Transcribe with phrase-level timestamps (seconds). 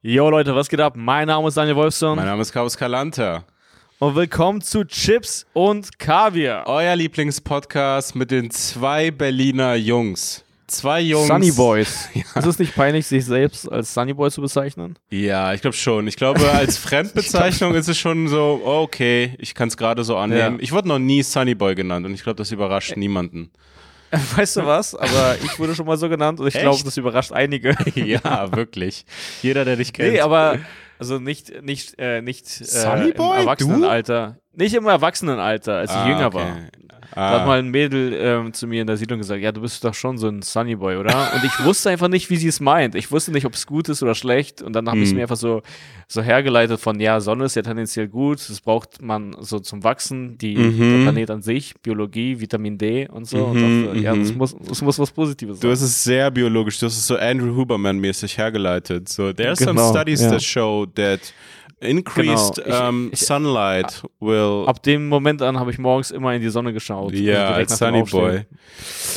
[0.00, 0.94] Yo Leute, was geht ab?
[0.96, 3.42] Mein Name ist Daniel Wolfson Mein Name ist Carlos Calanta.
[3.98, 6.68] und willkommen zu Chips und Kaviar.
[6.68, 10.44] Euer Lieblingspodcast mit den zwei Berliner Jungs.
[10.68, 11.26] Zwei Jungs.
[11.26, 12.08] Sunny Boys.
[12.36, 14.96] Ist es nicht peinlich, sich selbst als Sunny Boy zu bezeichnen?
[15.10, 16.06] Ja, ich glaube schon.
[16.06, 20.58] Ich glaube, als Fremdbezeichnung ist es schon so, okay, ich kann es gerade so annehmen.
[20.58, 20.62] Ja.
[20.62, 23.50] Ich wurde noch nie Sunny Boy genannt und ich glaube, das überrascht niemanden.
[24.36, 24.94] Weißt du was?
[24.94, 27.76] Aber ich wurde schon mal so genannt und ich glaube, das überrascht einige.
[27.94, 29.04] ja, wirklich.
[29.42, 30.12] Jeder, der dich kennt.
[30.12, 30.58] nee, aber
[30.98, 34.38] also nicht nicht äh, nicht äh, im Erwachsenenalter.
[34.54, 36.36] Nicht im Erwachsenenalter, als ich Ah, jünger okay.
[36.36, 36.56] war.
[37.14, 37.32] Ah.
[37.32, 39.82] Da hat mal ein Mädel ähm, zu mir in der Siedlung gesagt, ja, du bist
[39.82, 41.32] doch schon so ein Sunny Boy, oder?
[41.34, 42.94] Und ich wusste einfach nicht, wie sie es meint.
[42.94, 44.60] Ich wusste nicht, ob es gut ist oder schlecht.
[44.62, 45.16] Und dann habe ich es Hm.
[45.16, 45.62] mir einfach so,
[46.06, 48.38] so hergeleitet von, ja, Sonne ist ja tendenziell gut.
[48.48, 50.78] Das braucht man so zum Wachsen, die, Mhm.
[50.78, 53.44] der Planet an sich, Biologie, Vitamin D und so.
[53.44, 53.58] und
[53.94, 54.38] Mhm, ja, das mhm.
[54.38, 55.70] muss, das muss was Positives Du sein.
[55.72, 59.08] hast es sehr biologisch, du hast es so Andrew Huberman-mäßig hergeleitet.
[59.08, 60.30] So, there are some Genau, studies ja.
[60.30, 61.20] that show that
[61.80, 62.76] increased Genau.
[62.76, 64.64] Ich- um, ich- sunlight will.
[64.66, 67.12] Ab dem Moment an habe ich morgens immer in die Sonne geschaut.
[67.12, 68.02] Also Ja, direkt als Sunny.
[68.02, 68.46] Boy.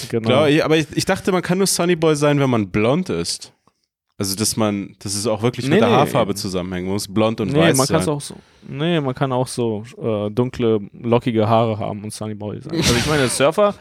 [0.09, 0.27] Genau.
[0.27, 3.09] Glaub ich, aber ich, ich dachte, man kann nur Sunny Boy sein, wenn man blond
[3.09, 3.53] ist.
[4.17, 5.95] Also, dass man, dass es auch wirklich Nee, mit der nee.
[5.95, 6.85] Haarfarbe zusammenhängt.
[6.85, 8.07] Man muss blond und Nee, weiß man sein.
[8.07, 8.35] auch so.
[8.67, 12.73] Nee, man kann auch so äh, dunkle, lockige Haare haben und Sunny Boy sein.
[12.73, 13.73] Also ich meine, Surfer,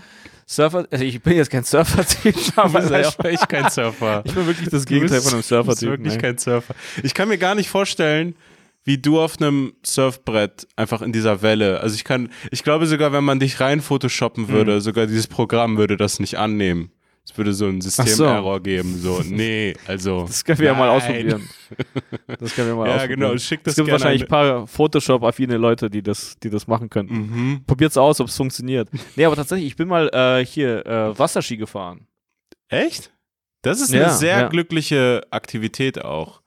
[0.46, 2.90] Surfer, also ich bin jetzt kein Surfer-Typ, aber
[3.24, 4.22] echt kein Surfer.
[4.24, 5.88] ich bin wirklich das Gegenteil von einem Du bist Surfer-Typ.
[5.90, 6.20] wirklich nee.
[6.20, 6.74] kein Surfer.
[7.02, 8.34] Ich kann mir gar nicht vorstellen,
[8.84, 11.81] wie du auf einem Surfbrett einfach in dieser Welle.
[11.81, 14.81] Also ich kann, ich glaube sogar, wenn man dich rein photoshoppen würde, Mhm.
[14.81, 16.91] sogar dieses Programm würde das nicht annehmen.
[17.23, 17.91] Es würde so einen so.
[17.91, 18.97] Systemerror geben.
[18.98, 20.25] So, nee, also.
[20.27, 20.97] Das können wir ja mal nein.
[20.97, 21.48] ausprobieren.
[22.41, 23.20] Das können wir mal Ja, ausprobieren.
[23.20, 23.39] genau.
[23.39, 27.14] Schick das Es gibt wahrscheinlich ein paar Photoshop-affine Leute, die das, die das machen könnten.
[27.14, 27.64] Mhm.
[27.67, 28.89] Probiert's aus, ob es funktioniert.
[29.14, 32.06] Nee, aber tatsächlich, ich bin mal äh, hier äh, Wasserski gefahren.
[32.69, 33.12] Echt?
[33.62, 34.48] Das ist Ja, eine sehr ja.
[34.48, 36.39] glückliche Aktivität auch.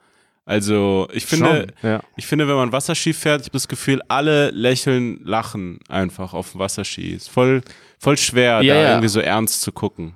[0.45, 2.01] Also, ich finde, Schon, ja.
[2.17, 6.51] ich finde, wenn man Wasserski fährt, ich habe das Gefühl, alle lächeln, lachen einfach auf
[6.51, 7.13] dem Wasserski.
[7.13, 7.61] Ist voll,
[7.97, 8.89] voll schwer, Ja, da ja.
[8.89, 10.15] irgendwie so ernst zu gucken.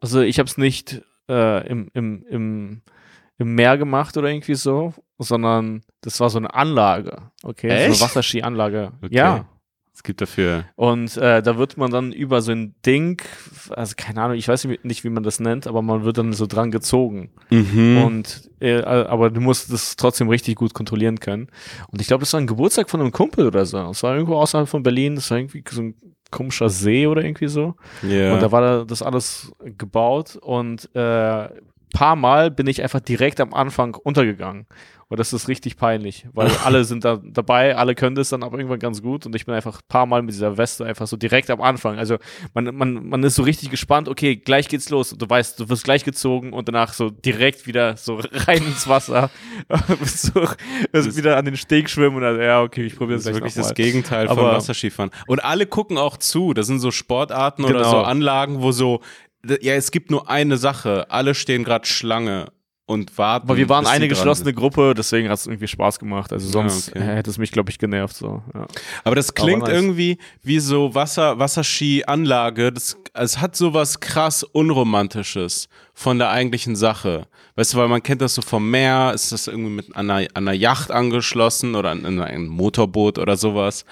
[0.00, 2.82] Also ich habe es nicht äh, im, im, im,
[3.38, 7.68] im Meer gemacht oder irgendwie so, sondern das war so eine Anlage, okay?
[7.68, 7.84] So Echt?
[7.84, 8.92] eine Wasserski-Anlage.
[9.02, 9.14] Okay.
[9.14, 9.46] Ja.
[9.96, 10.66] Es gibt dafür.
[10.76, 13.22] Und äh, da wird man dann über so ein Ding,
[13.70, 16.46] also keine Ahnung, ich weiß nicht, wie man das nennt, aber man wird dann so
[16.46, 17.30] dran gezogen.
[17.48, 18.02] Mhm.
[18.04, 21.48] Und äh, aber du musst das trotzdem richtig gut kontrollieren können.
[21.88, 23.78] Und ich glaube, das war ein Geburtstag von einem Kumpel oder so.
[23.78, 25.94] Das war irgendwo außerhalb von Berlin, das war irgendwie so ein
[26.30, 27.74] komischer See oder irgendwie so.
[28.02, 28.34] ja.
[28.34, 31.48] Und da war da das alles gebaut und äh,
[31.96, 34.66] paar Mal bin ich einfach direkt am Anfang untergegangen.
[35.08, 38.58] Und das ist richtig peinlich, weil alle sind da dabei, alle können das dann aber
[38.58, 41.16] irgendwann ganz gut und ich bin einfach ein paar Mal mit dieser Weste einfach so
[41.16, 41.96] direkt am Anfang.
[41.96, 42.16] Also
[42.54, 45.68] man, man, man ist so richtig gespannt, okay, gleich geht's los und du weißt, du
[45.68, 49.30] wirst gleich gezogen und danach so direkt wieder so rein ins Wasser,
[50.04, 50.48] so,
[50.92, 53.36] also wieder an den Steg schwimmen und dann, ja, okay, ich probiere das es ist
[53.36, 53.74] wirklich das.
[53.74, 55.12] Gegenteil von Aber- Wasserskifahren.
[55.28, 56.52] Und alle gucken auch zu.
[56.52, 57.90] Das sind so Sportarten oder Genau.
[57.90, 59.00] so Anlagen, wo so,
[59.60, 61.06] ja, es gibt nur eine Sache.
[61.10, 62.48] Alle stehen gerade Schlange
[62.86, 63.48] und warten.
[63.48, 64.56] Aber wir waren eine geschlossene sind.
[64.56, 66.32] Gruppe, deswegen hat es irgendwie Spaß gemacht.
[66.32, 67.00] Also sonst okay.
[67.00, 68.16] äh, hätte es mich, glaube ich, genervt.
[68.16, 68.42] So.
[68.54, 68.66] Ja.
[69.04, 69.72] Aber das klingt nice.
[69.72, 72.72] irgendwie wie so Wasser, Wasserski-Anlage.
[72.72, 77.26] Das, es hat sowas krass Unromantisches von der eigentlichen Sache.
[77.56, 80.52] Weißt du, weil man kennt das so vom Meer, ist das irgendwie mit einer, einer
[80.52, 83.84] Yacht angeschlossen oder an, an ein Motorboot oder sowas.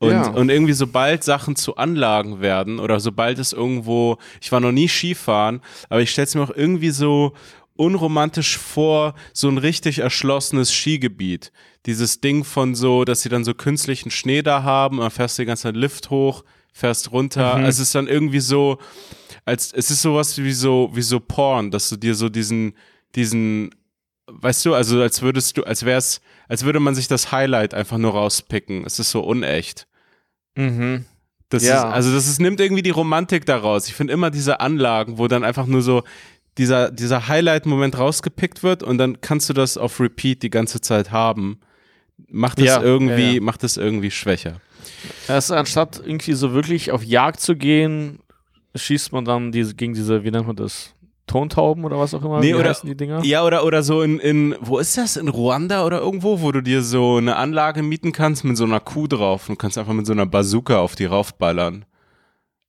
[0.00, 0.26] Und, Ja.
[0.28, 4.88] und irgendwie sobald Sachen zu Anlagen werden oder sobald es irgendwo, ich war noch nie
[4.88, 7.32] Skifahren, aber ich stelle es mir auch irgendwie so
[7.76, 11.52] unromantisch vor, so ein richtig erschlossenes Skigebiet.
[11.86, 15.38] Dieses Ding von so, dass sie dann so künstlichen Schnee da haben, und dann fährst
[15.38, 17.58] du die ganze Zeit Lift hoch, fährst runter.
[17.58, 17.64] Mhm.
[17.64, 18.78] Es ist dann irgendwie so,
[19.44, 22.74] als es ist sowas wie so, wie so Porn, dass du dir so diesen,
[23.14, 23.74] diesen,
[24.26, 27.98] weißt du, also als würdest du, als wär's, als würde man sich das Highlight einfach
[27.98, 28.84] nur rauspicken.
[28.84, 29.86] Es ist so unecht.
[30.56, 31.04] Mhm.
[31.48, 31.88] Das Ja.
[31.88, 33.88] ist, also das ist, nimmt irgendwie die Romantik daraus.
[33.88, 36.02] Ich finde immer diese Anlagen, wo dann einfach nur so
[36.58, 41.10] dieser, dieser Highlight-Moment rausgepickt wird und dann kannst du das auf Repeat die ganze Zeit
[41.10, 41.60] haben.
[42.28, 44.60] Macht es Ja, irgendwie, ja, macht es irgendwie schwächer.
[45.28, 48.18] Also anstatt irgendwie so wirklich auf Jagd zu gehen,
[48.74, 50.94] schießt man dann diese, gegen diese, wie nennt man das?
[51.26, 52.40] Tontauben oder was auch immer?
[52.40, 53.24] Nee, wie oder- die Dinger?
[53.24, 55.16] Ja, oder, oder so in, in, wo ist das?
[55.16, 58.80] In Ruanda oder irgendwo, wo du dir so eine Anlage mieten kannst mit so einer
[58.80, 61.84] Kuh drauf und kannst einfach mit so einer Bazooka auf die raufballern.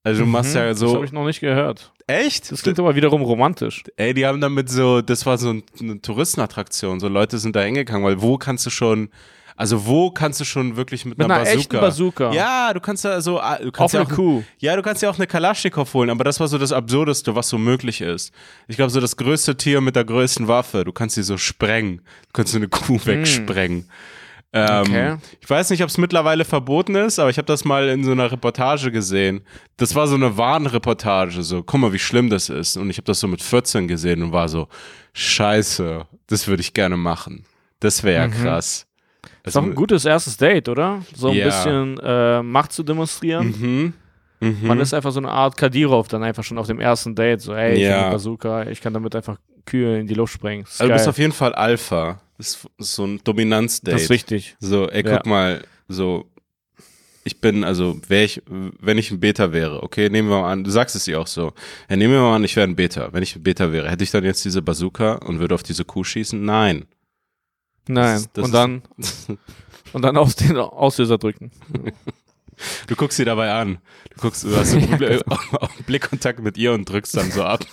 [0.05, 0.93] Also du machst Mhm, ja Das so.
[0.95, 1.91] habe ich noch nicht gehört.
[2.07, 2.51] Echt?
[2.51, 3.83] Das klingt aber wiederum romantisch.
[3.95, 6.99] Ey, die haben damit so, das war so ein- eine Touristenattraktion.
[6.99, 9.09] So Leute sind da hingegangen, weil wo kannst du schon,
[9.55, 11.79] Also wo kannst du schon wirklich mit, Mit einer einer Bazooka?
[11.79, 12.31] Bazooka.
[12.33, 14.43] Ja, du kannst ja so, ah, du Auf kannst ja eine auch, Kuh.
[14.57, 17.49] ja, du kannst ja auch eine Kalaschnikow holen, aber das war so das Absurdeste, was
[17.49, 18.33] so möglich ist.
[18.67, 21.97] Ich glaube, so das größte Tier mit der größten Waffe, du kannst sie so sprengen.
[21.97, 23.85] Du kannst so eine Kuh wegsprengen.
[23.85, 23.89] Ähm,
[24.55, 24.81] Hm.
[24.81, 25.15] Okay.
[25.41, 28.11] Ich weiß nicht, ob es mittlerweile verboten ist, aber ich habe das mal in so
[28.11, 29.41] einer Reportage gesehen.
[29.77, 32.77] Das war so eine Warnreportage, so, guck mal, wie schlimm das ist.
[32.77, 34.67] Und ich habe das so mit 14 gesehen und war so,
[35.13, 37.45] scheiße, das würde ich gerne machen.
[37.79, 38.33] Das wäre Mhm.
[38.33, 38.59] ja
[39.43, 39.51] krass.
[39.51, 41.01] Ist doch ein gutes erstes Date, oder?
[41.15, 41.45] So ein Ja.
[41.45, 43.47] bisschen äh, Macht zu demonstrieren.
[43.59, 43.93] Mhm.
[44.39, 44.67] Mhm.
[44.67, 47.41] Man ist einfach so eine Art Kadyrov dann einfach schon auf dem ersten Date.
[47.41, 47.91] So, ey, ich Ja.
[47.93, 50.63] habe eine Bazooka, ich kann damit einfach Kühe in die Luft sprengen.
[50.65, 52.19] Das ist also du bist auf jeden Fall Alpha.
[52.37, 53.93] Das ist so ein Dominanzdate.
[53.93, 54.55] das ist wichtig.
[54.59, 55.15] So, ey, Ja.
[55.17, 56.25] guck mal, so,
[57.23, 60.65] ich bin, also, wär ich, wenn ich ein Beta wäre, okay, nehmen wir mal an,
[60.65, 61.53] du sagst es ihr auch so,
[61.89, 63.13] ja, nehmen wir mal an, ich wäre ein Beta.
[63.13, 65.85] Wenn ich ein Beta wäre, hätte ich dann jetzt diese Bazooka und würde auf diese
[65.85, 66.43] Kuh schießen?
[66.43, 66.83] Nein.
[67.87, 68.17] Nein.
[68.17, 68.81] ist- das und dann
[69.93, 71.51] und dann auf den Auslöser drücken.
[72.87, 73.79] Du guckst sie dabei an.
[74.15, 75.23] Du guckst, du hast einen Bl-
[75.87, 77.65] Blickkontakt mit ihr und drückst dann so ab.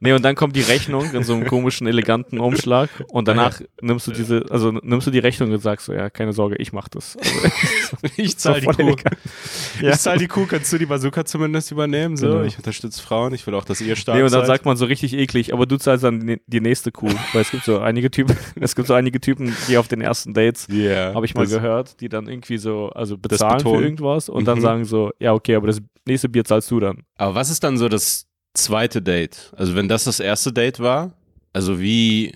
[0.00, 4.06] Nee, und dann kommt die Rechnung in so einem komischen, eleganten Umschlag und danach nimmst
[4.06, 6.88] du diese, also nimmst du die Rechnung und sagst so, ja, keine Sorge, ich mach
[6.88, 7.16] das.
[7.16, 8.94] Also, Ich zahl die Kuh.
[9.80, 9.90] Ja.
[9.90, 12.16] Ich zahl die Kuh, kannst du die Bazooka zumindest übernehmen?
[12.16, 12.42] So, Genau.
[12.44, 14.46] ich unterstütze Frauen, ich will auch, dass ihr stark Nee, und dann seid.
[14.48, 17.10] sagt man so richtig eklig, aber du zahlst dann die- nächste Kuh.
[17.32, 20.32] Weil es gibt so einige Typen, es gibt so einige Typen, die auf den ersten
[20.34, 24.44] Dates, yeah, habe ich mal gehört, die dann irgendwie so, also bezahlen für irgendwas und
[24.46, 24.62] dann Mhm.
[24.62, 27.02] sagen so, ja, okay, aber das nächste Bier zahlst du dann.
[27.16, 29.52] Aber was ist dann so das zweite Date?
[29.56, 31.12] Also wenn das das erste Date war,
[31.52, 32.32] also wie,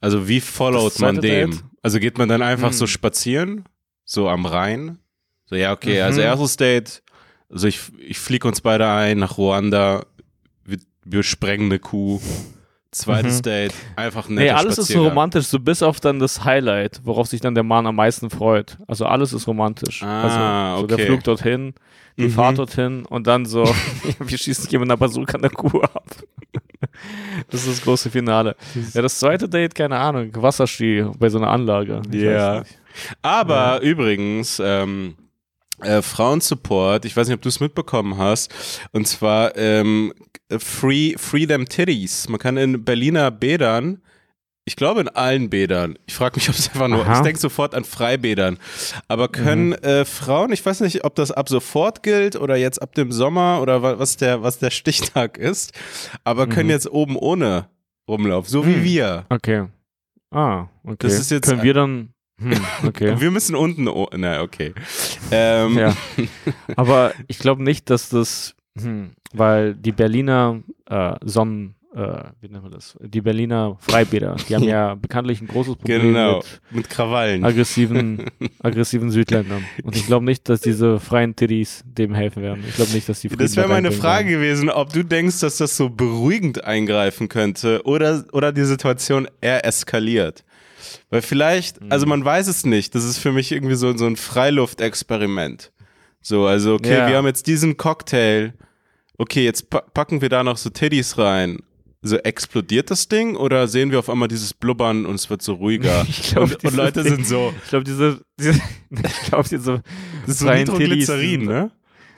[0.00, 1.50] also wie followt man dem?
[1.52, 1.64] Date?
[1.82, 2.76] Also geht man dann einfach Hm.
[2.76, 3.64] so spazieren,
[4.04, 4.98] so am Rhein?
[5.46, 6.04] So ja, okay, Mhm.
[6.04, 7.02] also erstes Date,
[7.50, 10.04] also ich, ich fliege uns beide ein nach Ruanda,
[10.64, 12.20] wir, wir sprengen eine Kuh.
[12.90, 13.42] Zweites Mhm.
[13.42, 17.26] Date, einfach ein Nee, alles ist so romantisch, so bis auf dann das Highlight, worauf
[17.28, 18.78] sich dann der Mann am meisten freut.
[18.86, 20.02] Also alles ist romantisch.
[20.02, 21.06] Ah, also so der okay.
[21.06, 21.74] Flug dorthin,
[22.16, 22.30] die Mhm.
[22.30, 23.64] Fahrt dorthin und dann so,
[24.20, 26.02] wir schießen hier mit einer Bazooka eine Kuh ab.
[27.50, 28.56] das ist das große Finale.
[28.94, 32.00] Ja, das zweite Date, keine Ahnung, Wasserski bei so einer Anlage.
[32.10, 32.62] Ich Ja.
[33.20, 35.14] Aber übrigens, ähm,
[35.82, 38.52] äh, Frauensupport, ich weiß nicht, ob du es mitbekommen hast,
[38.92, 40.12] und zwar ähm,
[40.58, 42.28] Free, Free Them Titties.
[42.28, 44.00] Man kann in Berliner Bädern,
[44.64, 47.16] ich glaube in allen Bädern, ich frage mich, ob es einfach nur, Aha.
[47.16, 48.58] ich denke sofort an Freibädern,
[49.08, 52.94] aber können äh, Frauen, ich weiß nicht, ob das ab sofort gilt oder jetzt ab
[52.94, 55.72] dem Sommer oder wa- was der, was der Stichtag ist,
[56.24, 56.70] aber können Mhm.
[56.72, 57.68] jetzt oben ohne
[58.08, 58.84] rumlaufen, so wie Mhm.
[58.84, 59.26] wir.
[59.28, 59.66] Okay.
[60.30, 60.96] Ah, okay.
[61.00, 62.10] Das ist jetzt Können wir dann.
[62.40, 62.52] Hm,
[62.86, 63.14] okay.
[63.20, 64.72] Wir müssen unten, oh, na okay.
[65.30, 65.96] Ähm, Ja.
[66.76, 72.00] Aber ich glaube nicht, dass das, hm, weil die Berliner äh, Sonnen, äh,
[72.40, 72.96] wie nennt man das?
[73.00, 77.44] Die Berliner Freibäder, die haben ja bekanntlich ein großes Problem Genau, mit mit Krawallen.
[77.44, 78.24] aggressiven,
[78.62, 79.64] aggressiven Südländern.
[79.82, 82.62] Und ich glaube nicht, dass diese freien Tiddies dem helfen werden.
[82.68, 84.40] Ich glaube nicht, dass die Das Frieden wäre da meine Frage werden.
[84.40, 89.64] gewesen, ob du denkst, dass das so beruhigend eingreifen könnte oder, oder die Situation eher
[89.64, 90.44] eskaliert.
[91.10, 92.10] Weil vielleicht, also Mhm.
[92.10, 95.72] man weiß es nicht, das ist für mich irgendwie so, so ein Freiluftexperiment.
[96.20, 97.08] So, also okay, Ja.
[97.08, 98.52] wir haben jetzt diesen Cocktail,
[99.18, 101.58] okay, jetzt pa packen wir da noch so Teddys rein.
[102.00, 105.54] So explodiert das Ding oder sehen wir auf einmal dieses Blubbern und es wird so
[105.54, 106.04] ruhiger?
[106.08, 108.52] Ich glaub, und, und Leute Ding- sind so, Ich glaube, diese, diese,
[108.90, 109.82] ich glaube, diese
[110.26, 111.70] das ist so freien Tiddies Nitroglycerin, ne?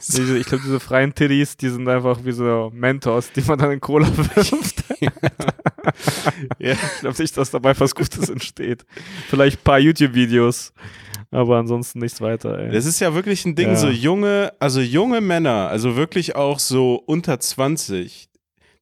[0.06, 3.70] Diese, ich glaube, diese freien Tiddies, die sind einfach wie so Mentos, die man dann
[3.70, 4.82] in Cola wirft.
[6.58, 6.72] Ja.
[6.72, 8.84] Ich glaube nicht, dass dabei was Gutes entsteht.
[9.28, 10.72] Vielleicht ein paar YouTube-Videos,
[11.30, 12.58] aber ansonsten nichts weiter.
[12.58, 12.72] Ey.
[12.72, 13.76] Das ist ja wirklich ein Ding, Ja.
[13.76, 18.28] so junge, also junge Männer, also wirklich auch so unter 20,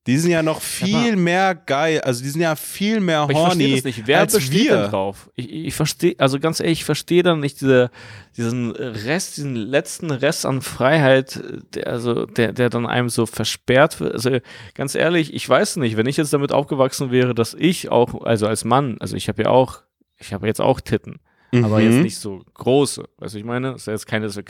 [0.07, 3.39] die sind ja noch viel mehr geil, also die sind ja viel mehr aber ich
[3.39, 4.07] verstehe horny das nicht.
[4.07, 4.77] Wer als besteht wir.
[4.83, 5.29] denn drauf?
[5.35, 7.91] Ich, ich verstehe, also ganz ehrlich, ich verstehe dann nicht diese,
[8.37, 11.43] diesen Rest, diesen letzten Rest an Freiheit,
[11.75, 14.15] der, also der, der dann einem so versperrt wird.
[14.15, 14.39] Also
[14.75, 18.47] ganz ehrlich, ich weiß nicht, wenn ich jetzt damit aufgewachsen wäre, dass ich auch, also
[18.47, 19.83] als Mann, also ich habe ja auch,
[20.17, 21.21] ich habe jetzt auch Titten.
[21.53, 21.91] aber Mhm.
[21.93, 23.05] jetzt nicht so große.
[23.19, 23.73] Weißt du, ich meine?
[23.73, 24.43] Das ist ja jetzt keine, wir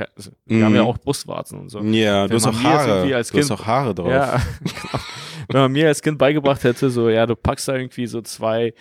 [0.46, 0.64] Mhm.
[0.64, 1.80] haben ja auch Brustwarzen und so.
[1.80, 3.08] Ja, du Wenn hast man auch Haare.
[3.08, 4.10] Du hast auch Haare drauf.
[4.10, 5.04] Ja, genau.
[5.48, 8.74] Wenn man mir als Kind beigebracht hätte, so, ja, du packst da irgendwie so zwei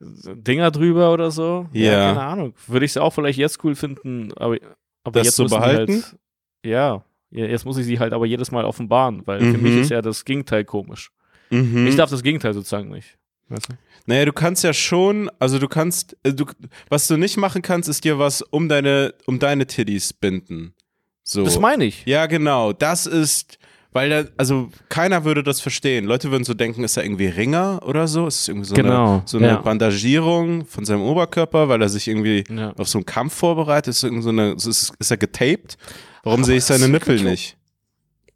[0.00, 1.66] Dinger drüber oder so.
[1.72, 2.08] Ja.
[2.14, 2.54] keine Ahnung.
[2.66, 4.56] Würde ich es auch vielleicht jetzt cool finden, aber,
[5.04, 5.92] aber Das jetzt zu die behalten?
[6.02, 6.16] Halt,
[6.64, 9.62] ja, ja, jetzt muss ich sie halt aber jedes Mal offenbaren, weil für Mhm.
[9.62, 11.10] mich ist ja das Gegenteil komisch.
[11.50, 11.86] Mhm.
[11.86, 13.16] Ich darf das Gegenteil sozusagen nicht.
[13.48, 13.74] Weißt du?
[14.06, 16.46] Naja, du kannst ja schon, also du kannst, äh, du,
[16.88, 20.74] was du nicht machen kannst, ist dir was um deine, um deine Titties binden.
[21.22, 21.44] So.
[21.44, 22.04] Das meine ich.
[22.06, 22.72] Ja, genau.
[22.72, 23.58] Das ist,
[23.96, 26.04] Weil da, also keiner würde das verstehen.
[26.04, 28.26] Leute würden so denken, ist er irgendwie Ringer oder so?
[28.26, 29.56] Ist es irgendwie so Genau, eine, so eine ja.
[29.56, 32.72] Bandagierung von seinem Oberkörper, weil er sich irgendwie Ja.
[32.78, 33.92] auf so einen Kampf vorbereitet?
[33.94, 34.66] Ist, irgend so eine, ist,
[34.98, 35.76] ist er getaped?
[36.22, 37.56] Warum sehe ich seine Nippel nicht?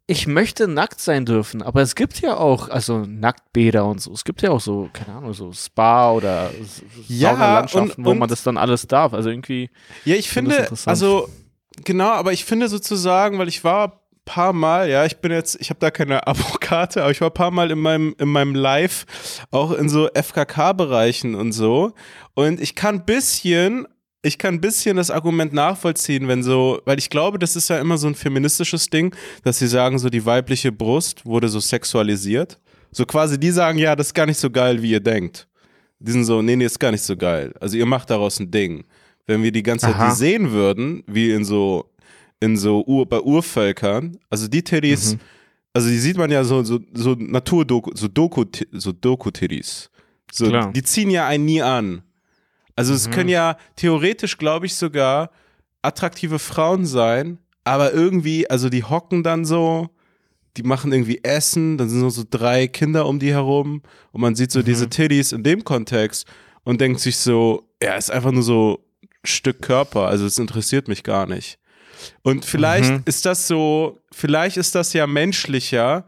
[0.07, 4.11] Ich möchte nackt sein dürfen, aber es gibt ja auch, also Nacktbäder und so.
[4.11, 6.49] Es gibt ja auch so, keine Ahnung, so Spa oder
[7.07, 9.13] Ja, Saunalandschaften, und- wo man das dann alles darf.
[9.13, 9.69] Also irgendwie,
[10.03, 11.29] Ja, ich finde also
[11.85, 15.69] genau, aber ich finde sozusagen, weil ich war paar Mal, ja, ich bin jetzt, ich
[15.69, 19.05] habe da keine Abokarte, aber ich war ein paar Mal in meinem, in meinem Live
[19.51, 21.93] auch in so FKK-Bereichen und so.
[22.33, 23.87] Und ich kann ein bisschen,
[24.21, 27.79] ich kann ein bisschen das Argument nachvollziehen, wenn so, weil ich glaube, das ist ja
[27.79, 32.59] immer so ein feministisches Ding, dass sie sagen, so die weibliche Brust wurde so sexualisiert.
[32.91, 35.47] So quasi, die sagen, ja, das ist gar nicht so geil, wie ihr denkt.
[35.99, 37.53] Die sind so, nee, nee, ist gar nicht so geil.
[37.59, 38.83] Also ihr macht daraus ein Ding.
[39.27, 40.09] Wenn wir die ganze Zeit Aha.
[40.09, 41.90] die sehen würden, wie in so,
[42.41, 45.19] in so Ur, bei Urvölkern, also die Titties, Mhm.
[45.73, 48.43] also die sieht man ja so, so, so Naturdoku, so Doku,
[48.73, 49.89] so Doku-Titties.
[50.31, 50.73] So, Klar.
[50.73, 52.01] die ziehen ja einen nie an.
[52.75, 53.11] Also es Mhm.
[53.11, 55.29] können ja theoretisch, glaube ich, sogar
[55.81, 59.89] attraktive Frauen sein, aber irgendwie, also die hocken dann so,
[60.57, 63.81] die machen irgendwie Essen, dann sind nur so drei Kinder um die herum
[64.11, 66.25] und man sieht so diese Titties in dem Kontext
[66.63, 70.87] und denkt sich so, ja, ist einfach nur so ein Stück Körper, also es interessiert
[70.87, 71.57] mich gar nicht.
[72.23, 73.01] Und vielleicht Mhm.
[73.05, 76.05] ist das so, vielleicht ist das ja menschlicher,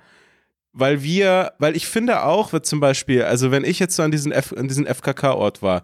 [0.73, 4.11] weil wir, weil ich finde auch, wird zum Beispiel, also wenn ich jetzt so an
[4.11, 5.83] diesen, F, an diesen FKK-Ort war,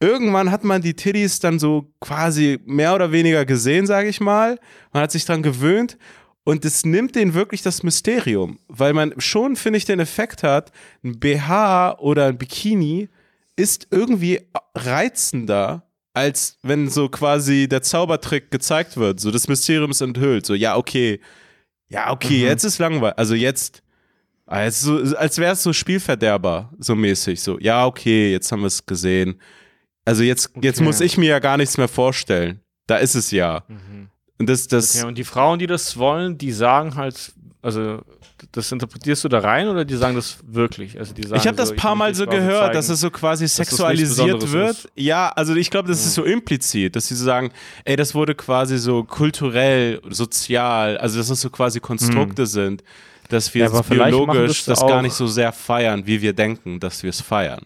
[0.00, 4.58] irgendwann hat man die Tiddies dann so quasi mehr oder weniger gesehen, sage ich mal.
[4.92, 5.96] Man hat sich dran gewöhnt
[6.42, 10.72] und es nimmt denen wirklich das Mysterium, weil man schon, finde ich, den Effekt hat,
[11.04, 13.08] ein BH oder ein Bikini
[13.56, 14.40] ist irgendwie
[14.74, 15.83] reizender,
[16.14, 19.20] als wenn so quasi der Zaubertrick gezeigt wird.
[19.20, 20.46] So das Mysterium ist enthüllt.
[20.46, 21.20] So, ja, okay.
[21.88, 22.44] Ja, okay, Mhm.
[22.46, 23.18] jetzt ist langweilig.
[23.18, 23.82] Also jetzt,
[24.46, 27.40] also, als wäre es so Spielverderber, so mäßig.
[27.42, 29.40] So, ja, okay, jetzt haben wir es gesehen.
[30.04, 30.84] Also jetzt, jetzt Okay.
[30.84, 32.60] muss ich mir ja gar nichts mehr vorstellen.
[32.86, 33.64] Da ist es ja.
[34.38, 38.02] Und das, das, ja, und die Frauen, die das wollen, die sagen halt, also
[38.52, 40.98] das interpretierst du da rein oder die sagen das wirklich?
[40.98, 43.10] Also die sagen ich habe das so, paar Mal so gehört, zeigen, dass es so
[43.10, 44.70] quasi sexualisiert wird.
[44.70, 44.88] ist.
[44.96, 47.52] Ja, also ich glaube, das ist so implizit, dass sie so sagen,
[47.84, 52.82] ey, das wurde quasi so kulturell, sozial, also dass das so quasi Konstrukte sind,
[53.28, 57.02] dass wir Ja, biologisch das das gar nicht so sehr feiern, wie wir denken, dass
[57.02, 57.62] wir es feiern.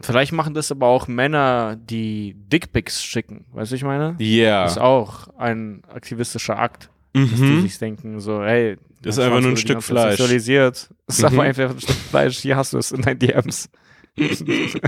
[0.00, 3.46] Vielleicht machen das aber auch Männer, die Dickpics schicken.
[3.52, 4.14] Weißt du, ich meine?
[4.18, 4.62] Ja.
[4.64, 6.90] Das ist auch ein aktivistischer Akt.
[7.14, 7.62] Dass die Mhm.
[7.62, 10.16] sich denken, so, hey, Das ist einfach nur ein Stück Fleisch.
[10.16, 10.88] Sexualisiert.
[11.06, 11.26] Das ist Mhm.
[11.38, 12.38] aber einfach ein Stück Fleisch.
[12.38, 13.68] Hier hast du es in deinen DMs.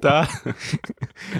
[0.00, 0.28] Da,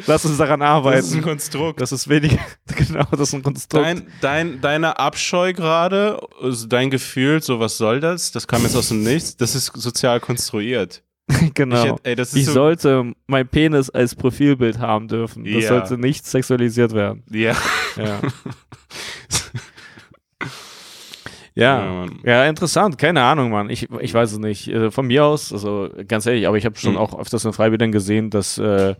[0.07, 0.99] Lass uns daran arbeiten.
[0.99, 1.81] das ist ein Konstrukt.
[1.81, 2.39] Das ist weniger,
[2.77, 3.85] genau, das ist ein Konstrukt.
[3.85, 8.31] Dein, dein, deine Abscheu gerade, also dein Gefühl, so was soll das?
[8.31, 9.37] Das kam jetzt aus dem Nichts.
[9.37, 11.03] Das ist sozial konstruiert.
[11.55, 11.85] genau.
[11.85, 15.45] Ich, hätt- ey, ich so, sollte mein Penis als Profilbild haben dürfen.
[15.45, 15.69] Das Ja.
[15.71, 17.25] sollte nicht sexualisiert werden.
[17.31, 17.57] ja.
[17.97, 18.21] Ja.
[21.55, 22.07] Ja, ja.
[22.25, 22.97] Ja, interessant.
[22.99, 23.69] Keine Ahnung, Mann.
[23.71, 24.69] Ich, ich weiß es nicht.
[24.69, 26.99] Äh, Von mir aus, also ganz ehrlich, aber ich habe schon Mhm.
[26.99, 28.95] auch öfters in Freibildern gesehen, dass, äh,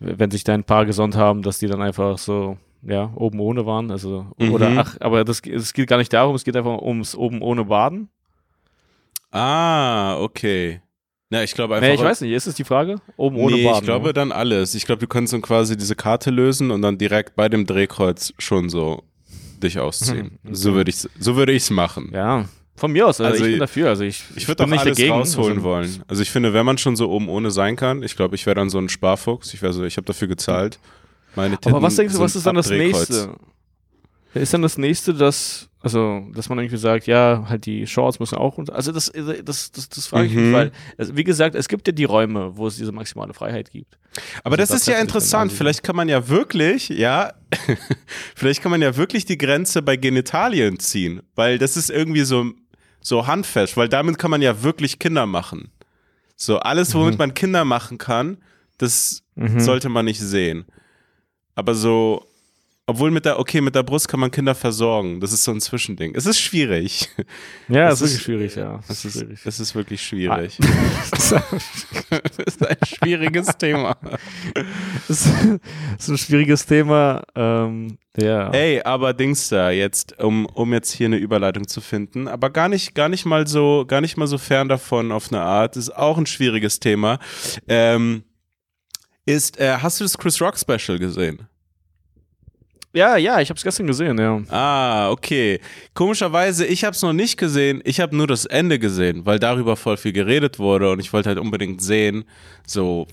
[0.00, 3.66] wenn sich da ein Paar gesonnt haben, dass die dann einfach so, ja, oben ohne
[3.66, 3.90] waren.
[3.90, 4.52] Also, Mhm.
[4.52, 7.64] oder, ach, aber das, es geht gar nicht darum, es geht einfach ums oben ohne
[7.66, 8.08] Baden.
[9.30, 10.80] Ah, okay.
[11.30, 11.88] Ja, ich glaube einfach.
[11.88, 12.96] Nee, ich weiß nicht, ist es die Frage?
[13.16, 13.78] Oben ohne nee, Baden.
[13.78, 14.12] ich glaube ne?
[14.12, 14.74] dann alles.
[14.74, 18.34] Ich glaube, du kannst dann quasi diese Karte lösen und dann direkt bei dem Drehkreuz
[18.38, 19.02] schon so
[19.62, 20.38] dich ausziehen.
[20.42, 22.10] Mhm, So würde ich so würde ich's machen.
[22.12, 23.20] Ja, von mir aus.
[23.20, 23.88] Also, Also, ich bin dafür.
[23.88, 25.14] Also ich, Ich würde doch nicht alles dagegen.
[25.14, 26.02] rausholen also, wollen.
[26.08, 28.54] Also ich finde, wenn man schon so oben ohne sein kann, ich glaube, ich wäre
[28.54, 29.52] dann so ein Sparfuchs.
[29.54, 30.78] Ich wäre so, ich habe dafür gezahlt.
[31.34, 33.34] Meine Titten Aber was denkst du, was ist dann das nächste?
[34.34, 38.36] Ist dann das nächste, dass, also, dass man irgendwie sagt, ja, halt die Shorts müssen
[38.38, 38.74] auch runter.
[38.74, 39.12] Also das,
[39.44, 40.42] das, das, das frage ich Mhm.
[40.44, 43.70] mich, weil, also wie gesagt, es gibt ja die Räume, wo es diese maximale Freiheit
[43.70, 43.98] gibt.
[44.44, 45.52] Aber Also das ist ja interessant.
[45.52, 47.32] Vielleicht kann man ja wirklich, ja,
[48.34, 52.52] vielleicht kann man ja wirklich die Grenze bei Genitalien ziehen, weil das ist irgendwie so,
[53.00, 55.70] so handfest, weil damit kann man ja wirklich Kinder machen.
[56.36, 58.38] So alles, womit man Kinder machen kann,
[58.78, 59.60] das Mhm.
[59.60, 60.66] sollte man nicht sehen.
[61.54, 62.26] Aber so,
[62.86, 65.20] obwohl mit der, okay, mit der Brust kann man Kinder versorgen.
[65.20, 66.14] Das ist so ein Zwischending.
[66.16, 67.08] Es ist schwierig.
[67.68, 68.80] Ja, das ist ist- wirklich schwierig, ja.
[68.88, 69.40] Es ist schwierig.
[69.44, 70.58] es ist wirklich schwierig.
[71.10, 71.30] das
[72.10, 73.96] Das ist ein schwieriges Thema.
[75.08, 77.22] das ist ein schwieriges Thema.
[77.34, 78.50] Ähm, ja.
[78.50, 82.68] Ey, aber Dings da jetzt, um, um jetzt hier eine Überleitung zu finden, aber gar
[82.68, 85.90] nicht, gar nicht mal so, gar nicht mal so fern davon auf eine Art, ist
[85.96, 87.18] auch ein schwieriges Thema.
[87.68, 88.24] Ähm,
[89.24, 91.46] ist, äh, hast du das Chris Rock Special gesehen?
[92.94, 94.40] Ja, ja, ich habe es gestern gesehen, ja.
[94.50, 95.60] Ah, okay.
[95.94, 97.80] Komischerweise, ich habe es noch nicht gesehen.
[97.84, 101.30] Ich habe nur das Ende gesehen, weil darüber voll viel geredet wurde und ich wollte
[101.30, 102.24] halt unbedingt sehen,
[102.66, 103.06] so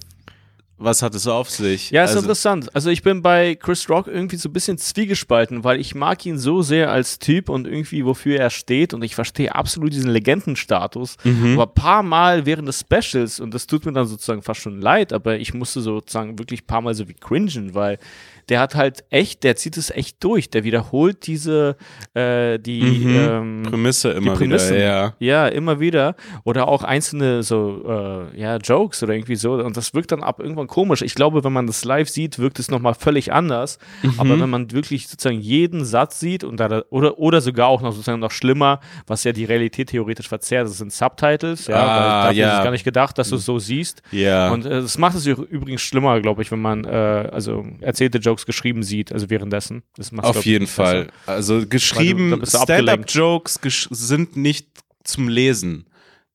[0.80, 1.92] was hat es auf sich?
[1.92, 2.74] Ja, ist also, interessant.
[2.74, 6.38] Also ich bin bei Chris Rock irgendwie so ein bisschen zwiegespalten, weil ich mag ihn
[6.38, 11.18] so sehr als Typ und irgendwie wofür er steht und ich verstehe absolut diesen Legendenstatus.
[11.26, 11.60] Mhm.
[11.60, 14.80] Aber ein paar Mal während des Specials und das tut mir dann sozusagen fast schon
[14.80, 18.00] leid, aber ich musste sozusagen wirklich ein paar Mal so wie cringen, weil
[18.50, 20.50] der hat halt echt, der zieht es echt durch.
[20.50, 21.78] Der wiederholt diese,
[22.14, 23.16] äh, die mhm.
[23.16, 24.76] ähm, Prämisse immer die Prämissen.
[24.76, 25.14] wieder, ja.
[25.20, 26.16] Ja, immer wieder.
[26.44, 27.84] Oder auch einzelne so,
[28.34, 29.54] äh, ja, Jokes oder irgendwie so.
[29.54, 31.02] Und das wirkt dann ab irgendwann komisch.
[31.02, 33.78] Ich glaube, wenn man das live sieht, wirkt es nochmal völlig anders.
[34.02, 34.14] Mhm.
[34.18, 37.92] Aber wenn man wirklich sozusagen jeden Satz sieht und da, oder, oder sogar auch noch
[37.92, 42.48] sozusagen noch schlimmer, was ja die Realität theoretisch verzerrt, das sind Subtitles, ja, ah, ja.
[42.48, 44.02] ist es gar nicht gedacht, dass du es so siehst.
[44.12, 44.52] Ja.
[44.52, 48.39] Und äh, das macht es übrigens schlimmer, glaube ich, wenn man äh, also erzählte Jokes
[48.40, 49.84] Jokes geschrieben sieht, also währenddessen.
[49.96, 51.06] Das Auf jeden Fall.
[51.06, 51.14] Besser.
[51.26, 53.60] Also geschrieben, Stand-up-Jokes
[53.92, 54.68] sind nicht
[55.04, 55.86] zum Lesen.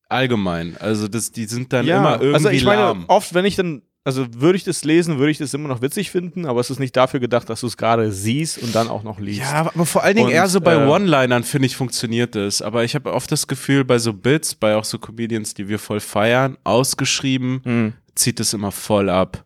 [0.07, 0.77] Allgemein.
[0.79, 3.05] Also das, die sind dann ja, immer irgendwie also ich meine, lahm.
[3.07, 6.11] oft, wenn ich dann also würde ich das lesen, würde ich das immer noch witzig
[6.11, 9.01] finden, aber es ist nicht dafür gedacht, dass du es gerade siehst und dann auch
[9.01, 9.39] noch liest.
[9.39, 12.61] Ja, aber vor allen Dingen und, eher so bei äh, One-Linern, finde ich, funktioniert das.
[12.61, 15.79] Aber ich habe oft das Gefühl, bei so Bits, bei auch so Comedians, die wir
[15.79, 17.93] voll feiern, ausgeschrieben, mh.
[18.13, 19.43] zieht es immer voll ab.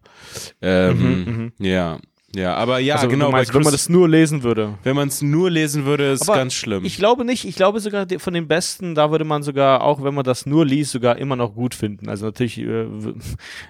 [0.62, 1.66] Ähm, mhm, mh.
[1.66, 2.00] Ja.
[2.36, 3.32] Ja, aber ja, also, genau.
[3.32, 4.76] Meinst, wenn man das nur lesen würde.
[4.84, 6.86] Wenn man es nur lesen würde, ist es ganz schlimm.
[6.86, 7.46] Ich glaube nicht.
[7.46, 10.66] Ich glaube sogar von den Besten, da würde man sogar, auch wenn man das nur
[10.66, 12.08] liest, sogar immer noch gut finden.
[12.08, 12.86] Also natürlich äh,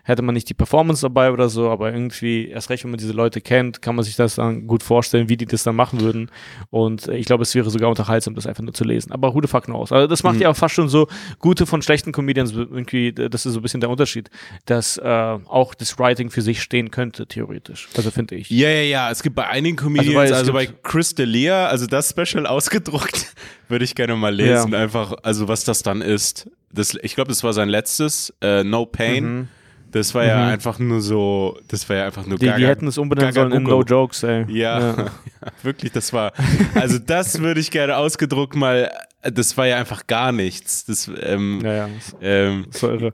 [0.03, 3.13] hätte man nicht die Performance dabei oder so, aber irgendwie, erst recht, wenn man diese
[3.13, 6.29] Leute kennt, kann man sich das dann gut vorstellen, wie die das dann machen würden.
[6.69, 9.13] Und äh, ich glaube, es wäre sogar unterhaltsam, das einfach nur zu lesen.
[9.13, 9.93] Aber who the fuck knows?
[9.93, 10.41] Also das macht mhm.
[10.41, 11.07] ja auch fast schon so
[11.39, 14.29] gute von schlechten Comedians irgendwie, das ist so ein bisschen der Unterschied,
[14.65, 17.87] dass äh, auch das Writing für sich stehen könnte, theoretisch.
[17.95, 18.48] Also finde ich.
[18.49, 19.11] Ja, ja, ja.
[19.11, 23.27] Es gibt bei einigen Comedians, also, also bei Chris D'Elia, also das Special ausgedruckt,
[23.69, 24.73] würde ich gerne mal lesen.
[24.73, 24.79] Ja.
[24.79, 26.49] Einfach, also was das dann ist.
[26.71, 29.23] Das, ich glaube, das war sein letztes, äh, No Pain.
[29.23, 29.47] Mhm.
[29.91, 30.29] Das war mhm.
[30.29, 33.33] ja einfach nur so, das war ja einfach nur Die, Gaga, die hätten es unbedingt
[33.33, 34.45] sollen in No Jokes, ey.
[34.49, 35.05] Ja, ja.
[35.63, 36.31] wirklich, das war,
[36.75, 38.91] also das würde ich gerne ausgedruckt mal,
[39.23, 40.85] das war ja einfach gar nichts.
[40.85, 41.89] Das, ähm, ja, ja.
[42.21, 43.13] Ähm, das war irre.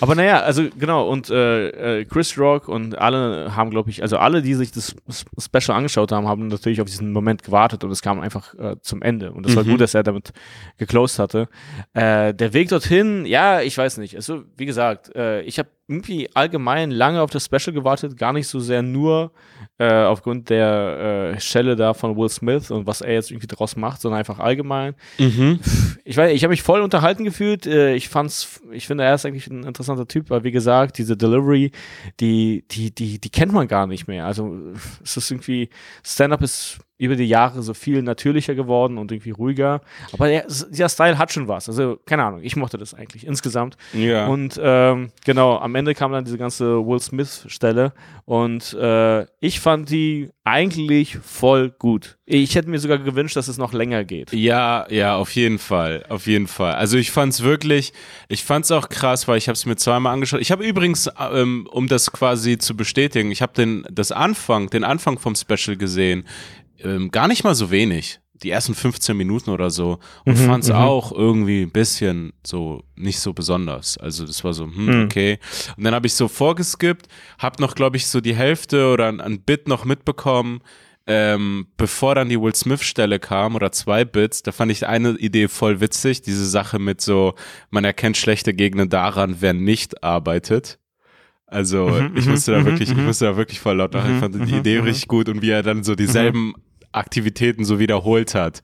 [0.00, 4.16] Aber naja, also genau, und äh, äh, Chris Rock und alle haben, glaube ich, also
[4.16, 4.94] alle, die sich das
[5.38, 9.02] Special angeschaut haben, haben natürlich auf diesen Moment gewartet und es kam einfach äh, zum
[9.02, 9.32] Ende.
[9.32, 9.56] Und es mhm.
[9.56, 10.32] war gut, dass er damit
[10.78, 11.48] geclosed hatte.
[11.92, 14.16] Äh, der Weg dorthin, ja, ich weiß nicht.
[14.16, 18.46] Also, wie gesagt, äh, ich habe irgendwie allgemein lange auf das Special gewartet, gar nicht
[18.46, 19.32] so sehr nur
[19.78, 23.74] äh, aufgrund der äh, Stelle da von Will Smith und was er jetzt irgendwie draus
[23.74, 24.94] macht, sondern einfach allgemein.
[25.18, 25.58] Mhm.
[26.04, 27.66] Ich weiß, ich habe mich voll unterhalten gefühlt.
[27.66, 31.16] Äh, ich fand's, ich finde, er ist eigentlich ein interessanter Typ, weil wie gesagt, diese
[31.16, 31.72] Delivery,
[32.20, 34.26] die, die, die, die kennt man gar nicht mehr.
[34.26, 34.56] Also
[35.02, 35.70] es ist irgendwie,
[36.04, 39.80] Stand-up ist über die Jahre so viel natürlicher geworden und irgendwie ruhiger.
[40.12, 41.66] Aber der, dieser Style hat schon was.
[41.66, 43.78] Also, keine Ahnung, ich mochte das eigentlich insgesamt.
[43.94, 44.26] Ja.
[44.26, 47.94] Und ähm, genau, am Ende kam dann diese ganze Will Smith-Stelle
[48.26, 52.18] und äh, ich fand die eigentlich voll gut.
[52.26, 54.32] Ich hätte mir sogar gewünscht, dass es noch länger geht.
[54.32, 56.74] Ja, ja, auf jeden Fall, auf jeden Fall.
[56.74, 57.92] Also ich fand es wirklich,
[58.28, 60.40] ich fand es auch krass, weil ich habe es mir zweimal angeschaut.
[60.40, 64.84] Ich habe übrigens, ähm, um das quasi zu bestätigen, ich habe den das Anfang, den
[64.84, 66.24] Anfang vom Special gesehen
[66.84, 68.20] ähm, gar nicht mal so wenig.
[68.42, 69.98] Die ersten 15 Minuten oder so.
[70.24, 70.76] Und mhm, fand es mhm.
[70.76, 73.98] auch irgendwie ein bisschen so nicht so besonders.
[73.98, 75.04] Also das war so, hm, mhm.
[75.04, 75.38] okay.
[75.76, 77.06] Und dann habe ich so vorgeskippt,
[77.38, 80.62] habe noch, glaube ich, so die Hälfte oder ein, ein Bit noch mitbekommen.
[81.06, 85.48] Ähm, bevor dann die Will Smith-Stelle kam oder zwei Bits, da fand ich eine Idee
[85.48, 87.34] voll witzig, diese Sache mit so,
[87.70, 90.78] man erkennt schlechte Gegner daran, wer nicht arbeitet.
[91.50, 93.06] Also mhm, ich musste da mhm, wirklich, ich mhm.
[93.06, 94.14] musste da wirklich voll laut lachen.
[94.14, 96.54] Ich fand die Idee richtig gut und wie er dann so dieselben
[96.92, 98.62] Aktivitäten so wiederholt hat.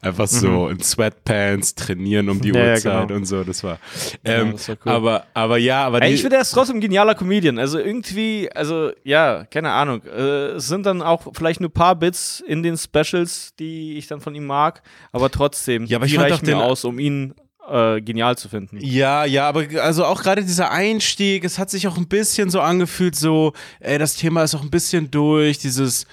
[0.00, 0.72] Einfach so mhm.
[0.72, 3.16] in Sweatpants trainieren um die ja, Uhrzeit ja, genau.
[3.16, 3.44] und so.
[3.44, 3.78] Das war.
[4.24, 4.92] Ähm, ja, das war cool.
[4.92, 6.02] Aber, aber ja, aber.
[6.02, 7.58] Ey, ich finde, er ist trotzdem ein genialer Comedian.
[7.58, 10.02] Also irgendwie, also ja, keine Ahnung.
[10.04, 14.06] Äh, es sind dann auch vielleicht nur ein paar Bits in den Specials, die ich
[14.06, 17.34] dann von ihm mag, aber trotzdem, ja, aber ich die reichen mir aus, um ihn
[17.68, 18.78] äh, genial zu finden.
[18.80, 22.60] Ja, ja, aber also auch gerade dieser Einstieg, es hat sich auch ein bisschen so
[22.60, 26.06] angefühlt, so, ey, das Thema ist auch ein bisschen durch, dieses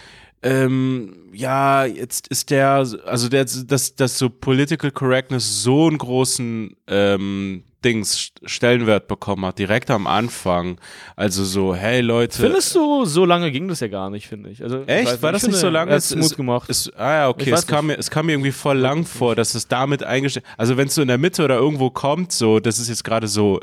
[0.43, 6.75] ähm, ja, jetzt ist der, also der, dass, dass so Political Correctness so einen großen
[6.88, 10.79] ähm, Dings Stellenwert bekommen hat, direkt am Anfang.
[11.15, 12.41] Also so, hey Leute.
[12.41, 14.63] Findest du, so lange ging das ja gar nicht, finde ich.
[14.63, 15.13] Also, Echt?
[15.13, 15.93] Ich War das nicht so lange?
[15.93, 16.69] Es ist gemacht.
[16.69, 17.51] Ist, ah ja, okay.
[17.51, 20.77] Es kam, mir, es kam mir irgendwie voll lang vor, dass es damit eingestellt Also
[20.77, 23.60] wenn es so in der Mitte oder irgendwo kommt, so, das ist jetzt gerade so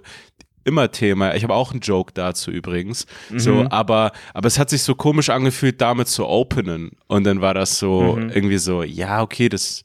[0.65, 1.35] immer Thema.
[1.35, 3.07] Ich habe auch einen Joke dazu übrigens.
[3.31, 3.39] Mhm.
[3.39, 6.93] So, aber, aber es hat sich so komisch angefühlt, damit zu openen.
[7.07, 8.31] Und dann war das so Mhm.
[8.31, 9.85] irgendwie so, ja, okay, das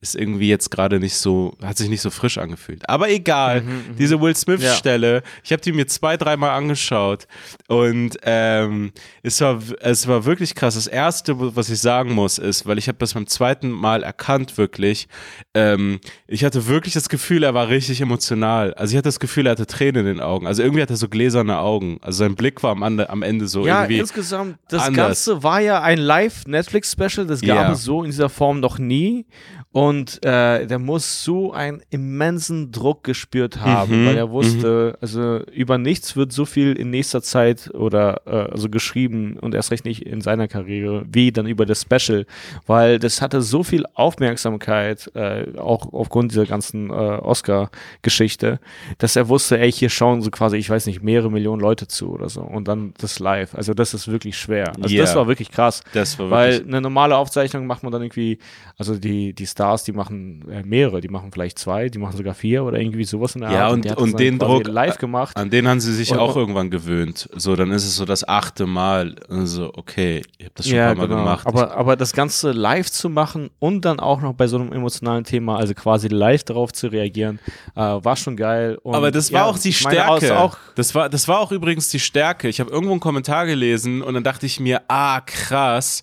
[0.00, 2.88] ist irgendwie jetzt gerade nicht so, hat sich nicht so frisch angefühlt.
[2.88, 3.62] Aber egal,
[3.98, 4.34] diese Will Mhm, Ja.
[4.58, 7.26] Smith-Stelle, ich habe die mir zwei, dreimal angeschaut
[7.66, 8.92] und ähm,
[9.24, 10.76] es, war, es war wirklich krass.
[10.76, 14.56] Das Erste, was ich sagen muss, ist, weil ich habe das beim zweiten Mal erkannt,
[14.56, 15.08] wirklich,
[15.54, 18.74] ähm, ich hatte wirklich das Gefühl, er war richtig emotional.
[18.74, 20.46] Also ich hatte das Gefühl, er hatte Tränen in den Augen.
[20.46, 21.98] Also irgendwie hatte er so gläserne Augen.
[22.02, 23.98] Also sein Blick war am, Ande- am Ende so Ja, irgendwie.
[23.98, 25.06] insgesamt, das anders.
[25.26, 27.72] Ganze war ja ein Live-Netflix-Special, das gab Ja.
[27.72, 29.26] es so in dieser Form noch nie.
[29.72, 29.87] Und
[30.24, 35.78] äh, der muss so einen immensen Druck gespürt haben, Mhm, weil er wusste, also über
[35.78, 40.02] nichts wird so viel in nächster Zeit oder äh, also geschrieben und erst recht nicht
[40.06, 42.26] in seiner Karriere, wie dann über das Special,
[42.66, 48.60] weil das hatte so viel Aufmerksamkeit, äh, auch aufgrund dieser ganzen äh, Oscar-Geschichte,
[48.98, 52.10] dass er wusste, ey, hier schauen so quasi, ich weiß nicht, mehrere Millionen Leute zu
[52.10, 53.54] oder so und dann das live.
[53.54, 54.72] Also das ist wirklich schwer.
[54.82, 55.02] Also Ja.
[55.02, 55.82] das war wirklich krass.
[55.92, 56.68] das war Weil wirklich.
[56.68, 58.38] eine normale Aufzeichnung macht man dann irgendwie,
[58.76, 62.34] also die, die Stars, die machen äh, mehrere, die machen vielleicht zwei, die machen sogar
[62.34, 63.72] vier oder irgendwie sowas in der Ja, Art.
[63.74, 65.36] und- hat und das dann den Druck- live gemacht.
[65.36, 67.28] An den haben sie sich Und- auch irgendwann gewöhnt.
[67.36, 69.16] So, dann ist es so das achte Mal.
[69.28, 71.24] Also, okay, ich habe das schon ja, ein paar Mal genau.
[71.24, 71.46] gemacht.
[71.46, 75.24] Aber, aber das Ganze live zu machen und dann auch noch bei so einem emotionalen
[75.24, 77.38] Thema, also quasi live darauf zu reagieren,
[77.74, 78.78] äh, war schon geil.
[78.82, 80.38] Und, Aber das war ja, auch die Stärke.
[80.38, 82.48] Auch, das, war, das war auch übrigens die Stärke.
[82.48, 86.02] Ich habe irgendwo einen Kommentar gelesen und dann dachte ich mir, ah, krass.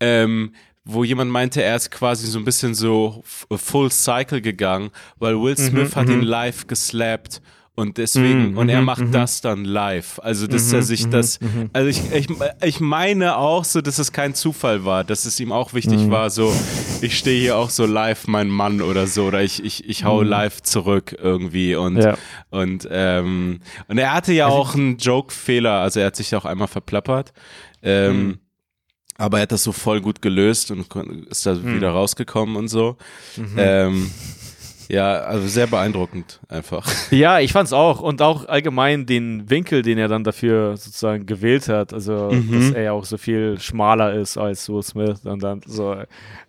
[0.00, 0.52] Ähm,
[0.92, 5.56] wo jemand meinte, er ist quasi so ein bisschen so full cycle gegangen, weil Will
[5.56, 7.40] Smith hat ihn live geslappt
[7.76, 9.12] und deswegen, Mhm, und er mhm, macht mhm.
[9.12, 10.18] das dann live.
[10.22, 11.70] Also, dass er sich mhm, das, mhm.
[11.72, 12.26] also ich, ich,
[12.62, 16.10] ich meine auch so, dass es kein Zufall war, dass es ihm auch wichtig Mhm.
[16.10, 16.52] war, so,
[17.00, 20.20] ich stehe hier auch so live, mein Mann oder so, oder ich, ich, ich hau
[20.22, 22.00] live zurück irgendwie und, Mhm.
[22.00, 22.16] Ja.
[22.50, 26.44] und, ähm, und er hatte ja auch einen Joke-Fehler, also er hat sich ja auch
[26.44, 27.32] einmal verplappert.
[27.82, 28.38] Ähm, Mhm.
[29.20, 30.86] Aber er hat das so voll gut gelöst und
[31.28, 31.76] ist da Mhm.
[31.76, 32.96] wieder rausgekommen und so.
[33.56, 34.10] Ähm,
[34.90, 36.86] ja, also sehr beeindruckend einfach.
[37.10, 38.00] Ja, ich fand's auch.
[38.00, 41.92] Und auch allgemein den Winkel, den er dann dafür sozusagen gewählt hat.
[41.92, 42.52] Also, Mhm.
[42.52, 45.20] dass er ja auch so viel schmaler ist als Will Smith.
[45.24, 45.94] Und dann so,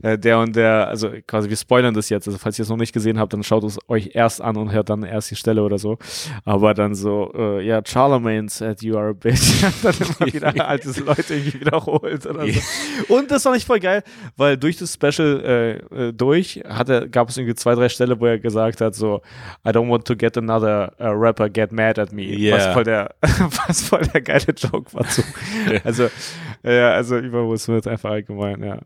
[0.01, 2.27] äh, der und der, also quasi, wir spoilern das jetzt.
[2.27, 4.71] Also, falls ihr es noch nicht gesehen habt, dann schaut es euch erst an und
[4.71, 5.97] hört dann erst die Stelle oder so.
[6.45, 9.61] Aber dann so, äh, ja, Charlemagne said you are a bitch.
[9.83, 12.59] dann immer wieder alte Leute irgendwie wiederholt oder so.
[13.15, 14.03] Und das fand ich voll geil,
[14.37, 18.25] weil durch das Special äh, äh, durch hatte, gab es irgendwie zwei, drei Stellen, wo
[18.25, 19.21] er gesagt hat, so,
[19.65, 22.23] I don't want to get another uh, rapper get mad at me.
[22.23, 22.55] Yeah.
[22.57, 23.09] Was voll der,
[23.67, 25.05] was voll der geile Joke war.
[25.05, 25.21] So.
[25.83, 26.09] Also,
[26.63, 28.77] ja, also über Will Smith einfach allgemein, ja.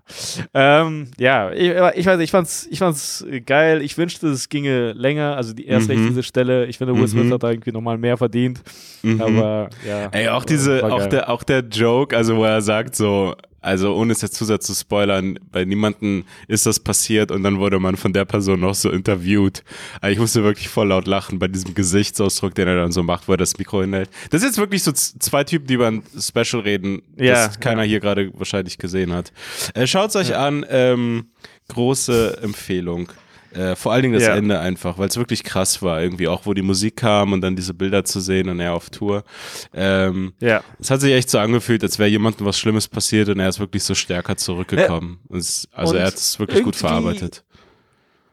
[0.54, 3.82] Ähm, ja, ich, ich weiß ich fand's, ich fand's geil.
[3.82, 5.36] Ich wünschte, es ginge länger.
[5.36, 6.08] Also die erst recht Mhm.
[6.08, 6.66] diese Stelle.
[6.68, 7.34] Ich finde, Will Smith Mhm.
[7.34, 8.62] hat da irgendwie nochmal mehr verdient.
[9.04, 9.22] Mhm.
[9.22, 10.08] Aber ja.
[10.12, 14.14] Ey, auch diese, auch der, auch der Joke, also wo er sagt so, also ohne
[14.14, 17.98] es jetzt zu sehr zu spoilern, bei niemandem ist das passiert und dann wurde man
[17.98, 19.64] von der Person noch so interviewt.
[20.02, 23.28] Also ich musste wirklich voll laut lachen bei diesem Gesichtsausdruck, den er dann so macht,
[23.28, 24.10] wo er das Mikro hinhält.
[24.30, 27.84] Das ist jetzt wirklich so zwei Typen, die über ein Special reden, Ja, das keiner
[27.84, 27.90] ja.
[27.90, 29.34] hier gerade wahrscheinlich gesehen hat.
[29.74, 31.26] Äh, Schaut euch an, ähm,
[31.70, 33.10] große Empfehlung.
[33.56, 34.36] Äh, vor allen Dingen das Ja.
[34.36, 37.56] Ende einfach, weil es wirklich krass war, irgendwie auch, wo die Musik kam und dann
[37.56, 39.24] diese Bilder zu sehen und er auf Tour.
[39.74, 40.62] Ähm, Ja.
[40.80, 43.60] es hat sich echt so angefühlt, als wäre jemandem was Schlimmes passiert und er ist
[43.60, 45.20] wirklich so stärker zurückgekommen.
[45.34, 47.45] Es, also er hat es wirklich gut verarbeitet.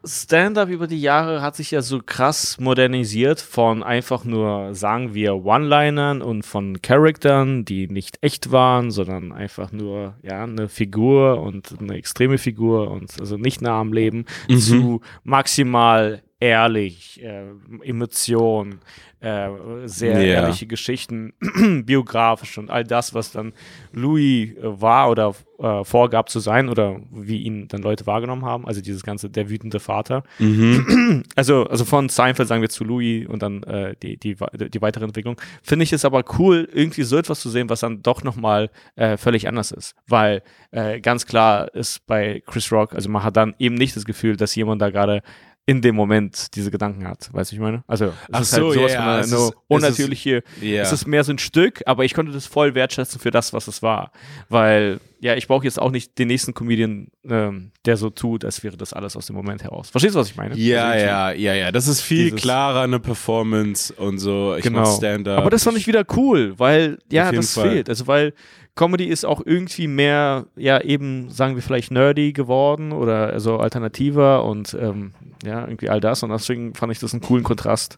[0.05, 5.45] Stand-up über die Jahre hat sich ja so krass modernisiert von einfach nur, sagen wir,
[5.45, 11.75] One-Linern und von Charaktern, die nicht echt waren, sondern einfach nur, ja, eine Figur und
[11.79, 14.57] eine extreme Figur und also nicht nah am Leben, Mhm.
[14.59, 17.45] zu maximal ehrlich, äh,
[17.83, 18.79] Emotion,
[19.23, 19.49] äh,
[19.87, 20.41] sehr Ja.
[20.41, 21.33] ehrliche Geschichten,
[21.85, 23.53] biografisch und all das, was dann
[23.93, 28.67] Louis äh, war oder äh, vorgab zu sein oder wie ihn dann Leute wahrgenommen haben.
[28.67, 30.23] Also dieses ganze der wütende Vater.
[30.39, 31.23] Mhm.
[31.35, 34.35] Also, also von Seinfeld sagen wir zu Louis und dann äh, die, die,
[34.69, 35.39] die weitere Entwicklung.
[35.61, 39.15] Finde ich es aber cool, irgendwie so etwas zu sehen, was dann doch nochmal äh,
[39.17, 39.95] völlig anders ist.
[40.07, 44.05] Weil äh, ganz klar ist bei Chris Rock, also man hat dann eben nicht das
[44.05, 45.21] Gefühl, dass jemand da gerade
[45.65, 47.29] in dem Moment diese Gedanken hat.
[47.31, 47.83] Weißt du, ich meine?
[47.87, 49.57] Also, es Ach ist so, halt sowas ja, von einer, es eine ist- es ist-
[49.67, 50.81] unnatürliche Ja.
[50.81, 53.67] es ist mehr so ein Stück, aber ich konnte das voll wertschätzen für das, was
[53.67, 54.11] es war.
[54.49, 58.61] Weil, ja, ich brauche jetzt auch nicht den nächsten Comedian, ähm, der so tut, als
[58.61, 59.89] wäre das alles aus dem Moment heraus.
[59.89, 60.53] Verstehst du, was ich meine?
[60.57, 61.71] Ja, Also irgendwie- ja, ja, ja.
[61.71, 64.55] Das ist viel Dieses- klarer eine Performance und so.
[64.57, 64.83] Ich Genau.
[64.85, 65.37] Stand-up.
[65.37, 67.69] Aber das fand ich wieder cool, weil, ja, das Fall.
[67.69, 67.89] fehlt.
[67.89, 68.33] Also, weil
[68.75, 74.43] Comedy ist auch irgendwie mehr, ja, eben, sagen wir vielleicht nerdy geworden oder also alternativer
[74.43, 75.13] und, ähm,
[75.45, 76.21] ja, irgendwie all das.
[76.23, 77.97] Und deswegen fand ich das einen coolen Kontrast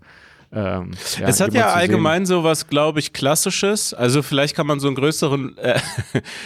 [0.55, 3.93] Ähm, ja, es hat ja allgemein so was, glaube ich, Klassisches.
[3.93, 5.79] Also vielleicht kann man so einen größeren, äh,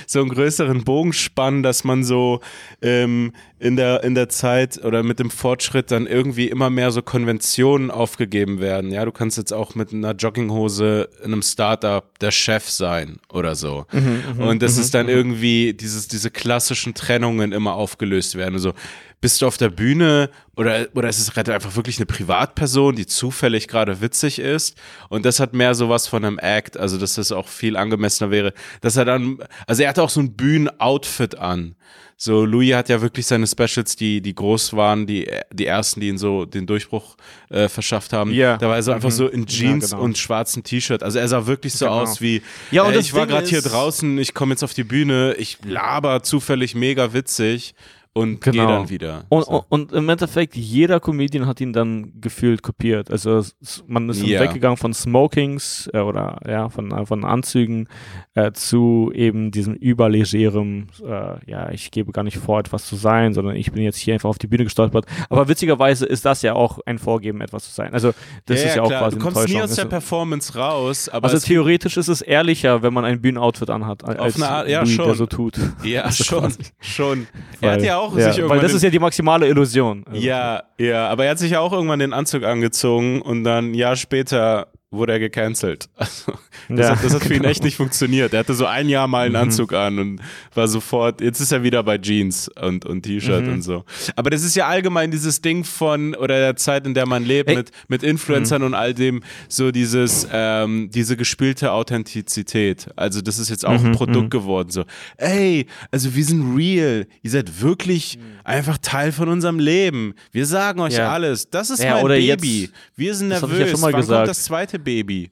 [0.07, 2.39] so einen größeren Bogen spannen, dass man so
[2.81, 7.03] ähm, in, der, in der Zeit oder mit dem Fortschritt dann irgendwie immer mehr so
[7.03, 8.91] Konventionen aufgegeben werden.
[8.91, 13.53] Ja, du kannst jetzt auch mit einer Jogginghose in einem Startup der Chef sein oder
[13.53, 13.85] so.
[13.91, 18.55] Mhm, Und das ist dann irgendwie dieses, diese klassischen Trennungen immer aufgelöst werden.
[18.55, 18.73] Also
[19.21, 23.05] bist du auf der Bühne oder, oder ist es gerade einfach wirklich eine Privatperson, die
[23.05, 24.77] zufällig gerade witzig ist?
[25.09, 28.53] Und das hat mehr sowas von einem Act, also dass das auch viel angemessener wäre,
[28.81, 31.75] dass er dann, also er hatte auch so ein Bühnenoutfit an.
[32.21, 36.09] So, Louis hat ja wirklich seine Specials, die, die groß waren, die, die ersten, die
[36.09, 37.15] ihn so den Durchbruch
[37.49, 38.33] äh, verschafft haben.
[38.33, 38.57] Ja.
[38.57, 39.13] Da war er so einfach Mhm.
[39.13, 40.03] so in Jeans Ja, genau.
[40.03, 41.01] und schwarzen T-Shirt.
[41.01, 42.01] Also er sah wirklich so Genau.
[42.01, 44.73] aus wie, Ja, und äh, ich war Ding gerade hier draußen, ich komme jetzt auf
[44.73, 47.73] die Bühne, ich laber zufällig mega witzig
[48.13, 48.67] und gehe Genau.
[48.67, 49.23] dann wieder.
[49.29, 49.63] Und, so.
[49.69, 53.09] und im Endeffekt, jeder Comedian hat ihn dann gefühlt kopiert.
[53.11, 53.43] Also
[53.87, 54.41] man ist Ja.
[54.41, 57.87] weggegangen von Smokings äh, oder ja, von, äh, von Anzügen
[58.33, 63.33] äh, zu eben diesem überlegerem, äh, ja, ich gebe gar nicht vor, etwas zu sein,
[63.33, 65.05] sondern ich bin jetzt hier einfach auf die Bühne gestolpert.
[65.29, 67.93] Aber witzigerweise ist das ja auch ein Vorgeben, etwas zu sein.
[67.93, 68.13] Also
[68.45, 69.01] das ist ja auch klar.
[69.03, 72.81] quasi Du kommst nie aus der Also- Performance raus, aber also theoretisch ist es ehrlicher,
[72.81, 75.15] wenn man ein Bühnenoutfit anhat, als eine Art- ja, Louis, der schon.
[75.15, 75.59] so tut.
[75.83, 76.57] ja, Also schon, quasi.
[76.79, 77.27] schon.
[77.61, 80.03] Er hat ja auch ja, sich irgendwann Weil das ist ja die maximale Illusion.
[80.09, 83.71] Also- Ja, ja, aber er hat sich ja auch irgendwann den Anzug angezogen und dann
[83.71, 85.87] ein Jahr später wurde er gecancelt.
[85.99, 86.33] Also,
[86.77, 87.49] das, Ja, hat, das hat für ihn genau.
[87.49, 88.33] echt nicht funktioniert.
[88.33, 90.21] Er hatte so ein Jahr mal einen Anzug an und
[90.53, 93.53] war sofort, jetzt ist er wieder bei Jeans und, und T-Shirt Mhm.
[93.53, 93.85] und so.
[94.15, 97.49] Aber das ist ja allgemein dieses Ding von, oder der Zeit, in der man lebt,
[97.49, 97.55] Ey.
[97.55, 102.87] mit, mit Influencern und all dem, so dieses, ähm, diese gespielte Authentizität.
[102.95, 104.69] Also das ist jetzt auch Mhm, ein Produkt geworden.
[104.71, 104.85] So,
[105.17, 107.07] ey, also wir sind real.
[107.21, 110.13] Ihr seid wirklich einfach Teil von unserem Leben.
[110.31, 110.99] Wir sagen euch Mhm.
[110.99, 111.11] Ja.
[111.11, 111.49] alles.
[111.49, 112.61] Das ist Ja, mein oder Baby.
[112.63, 113.59] jetzt- wir sind hab ich nervös.
[113.59, 114.17] ja schon mal Wann gesagt.
[114.19, 115.31] kommt das zweite Baby?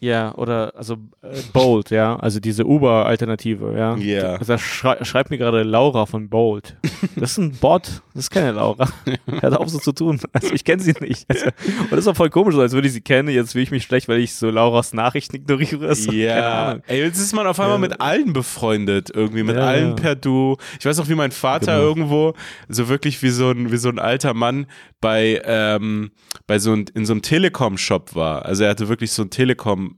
[0.00, 3.96] Ja, oder also äh, Bolt, ja, also diese Uber-Alternative, ja.
[3.96, 4.34] Ja.
[4.36, 6.76] Also da schrei schreibt mir gerade Laura von Bolt.
[7.16, 8.88] Das ist ein Bot, das ist keine Laura.
[9.40, 10.20] Hört auf so zu tun.
[10.32, 11.24] Also ich kenne sie nicht.
[11.28, 13.28] Also, und das ist auch voll komisch, als würde ich sie kennen.
[13.28, 15.94] Jetzt fühle ich mich schlecht, weil ich so Lauras Nachrichten ignoriere.
[15.98, 17.78] So, keine Ja, ey, jetzt ist man auf einmal Ja.
[17.78, 19.94] mit allen befreundet, irgendwie, mit Ja, allen ja.
[19.94, 20.56] per Du.
[20.78, 21.88] Ich weiß noch, wie mein Vater Genau.
[21.88, 22.34] irgendwo,
[22.68, 24.66] so wirklich wie so ein, wie so ein alter Mann
[25.00, 26.10] bei, ähm,
[26.46, 28.44] bei so ein, in so einem Telekom-Shop war.
[28.44, 29.24] Also er hatte wirklich so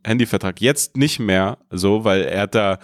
[0.02, 0.60] einen Telekom-Handyvertrag.
[0.60, 2.78] Jetzt nicht mehr so, weil er hat da,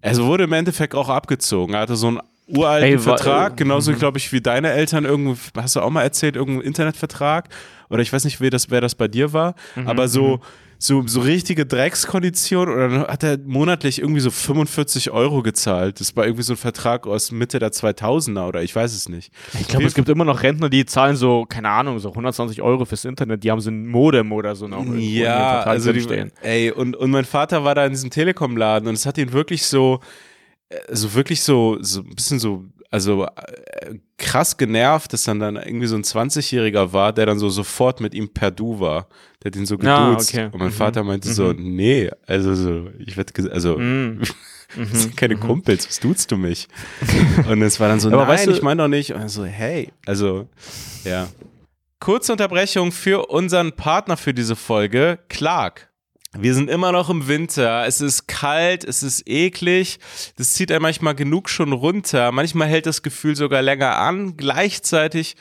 [0.00, 1.74] also wurde im Endeffekt auch abgezogen.
[1.74, 5.36] Er hatte so einen uralten Ey, Vertrag, äh, genauso glaube ich wie deine Eltern irgendwo,
[5.56, 7.48] hast du auch mal erzählt, irgendeinen Internetvertrag
[7.88, 10.40] oder ich weiß nicht, wer das, wer das bei dir war, Mhm, aber so,
[10.78, 16.00] so, so richtige Dreckskonditionen oder dann hat er monatlich irgendwie so 45 Euro gezahlt.
[16.00, 19.30] Das war irgendwie so ein Vertrag aus Mitte der 2000er oder ich weiß es nicht.
[19.60, 22.84] Ich glaube, es gibt immer noch Rentner, die zahlen so, keine Ahnung, so 120 Euro
[22.84, 23.44] fürs Internet.
[23.44, 24.84] Die haben so ein Modem oder so noch.
[24.96, 26.32] Ja, also die, drinstehen.
[26.42, 29.64] ey, und, und mein Vater war da in diesem Telekom-Laden und es hat ihn wirklich
[29.64, 30.00] so,
[30.90, 35.86] so wirklich so, so ein bisschen so, also äh, krass genervt, dass dann dann irgendwie
[35.86, 39.08] so ein 20-Jähriger war, der dann so sofort mit ihm per Du war.
[39.42, 40.30] Der ihn so Ah, geduzt.
[40.34, 40.44] okay.
[40.52, 40.72] Und mein Mhm.
[40.72, 44.20] Vater meinte so, nee, also so, ich werde, also, Mhm.
[44.76, 46.68] das sind keine Kumpels, was duzt du mich?
[47.48, 49.12] Und es war dann so, Aber nein, weißt du- ich meine doch nicht.
[49.12, 50.48] Und er so, hey, also,
[51.04, 51.28] ja.
[51.98, 55.88] Kurze Unterbrechung für unseren Partner für diese Folge, Clark.
[56.38, 57.86] Wir sind immer noch im Winter.
[57.86, 59.98] Es ist kalt, es ist eklig.
[60.38, 62.32] Das zieht einem manchmal genug schon runter.
[62.32, 64.38] Manchmal hält das Gefühl sogar länger an.
[64.38, 65.36] Gleichzeitig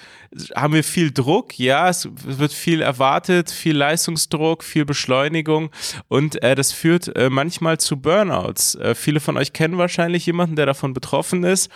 [0.53, 1.57] haben wir viel Druck.
[1.57, 5.69] Ja, es wird viel erwartet, viel Leistungsdruck, viel Beschleunigung.
[6.09, 8.75] Und äh, das führt äh, manchmal zu Burnouts.
[8.75, 11.69] Äh, viele von euch kennen wahrscheinlich jemanden, der davon betroffen ist.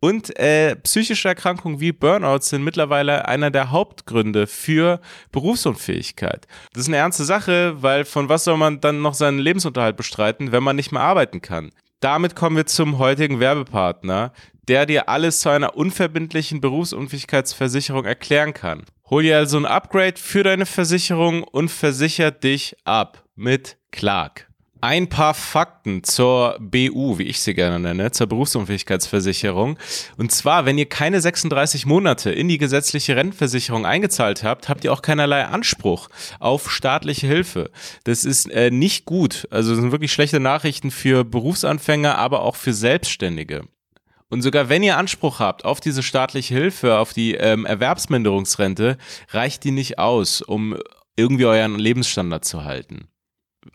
[0.00, 6.46] Und äh, psychische Erkrankungen wie Burnout sind mittlerweile einer der Hauptgründe für Berufsunfähigkeit.
[6.72, 10.52] Das ist eine ernste Sache, weil von was soll man dann noch seinen Lebensunterhalt bestreiten,
[10.52, 11.70] wenn man nicht mehr arbeiten kann?
[12.00, 14.32] Damit kommen wir zum heutigen Werbepartner,
[14.68, 18.84] der dir alles zu einer unverbindlichen Berufsunfähigkeitsversicherung erklären kann.
[19.10, 24.49] Hol dir also ein Upgrade für deine Versicherung und versicher dich ab mit Clark.
[24.82, 29.78] Ein paar Fakten zur BU, wie ich sie gerne nenne, zur Berufsunfähigkeitsversicherung.
[30.16, 34.92] Und zwar, wenn ihr keine 36 Monate in die gesetzliche Rentenversicherung eingezahlt habt, habt ihr
[34.92, 37.70] auch keinerlei Anspruch auf staatliche Hilfe.
[38.04, 39.46] Das ist äh, nicht gut.
[39.50, 43.64] Also das sind wirklich schlechte Nachrichten für Berufsanfänger, aber auch für Selbstständige.
[44.30, 48.96] Und sogar wenn ihr Anspruch habt auf diese staatliche Hilfe, auf die ähm, Erwerbsminderungsrente,
[49.30, 50.78] reicht die nicht aus, um
[51.16, 53.08] irgendwie euren Lebensstandard zu halten.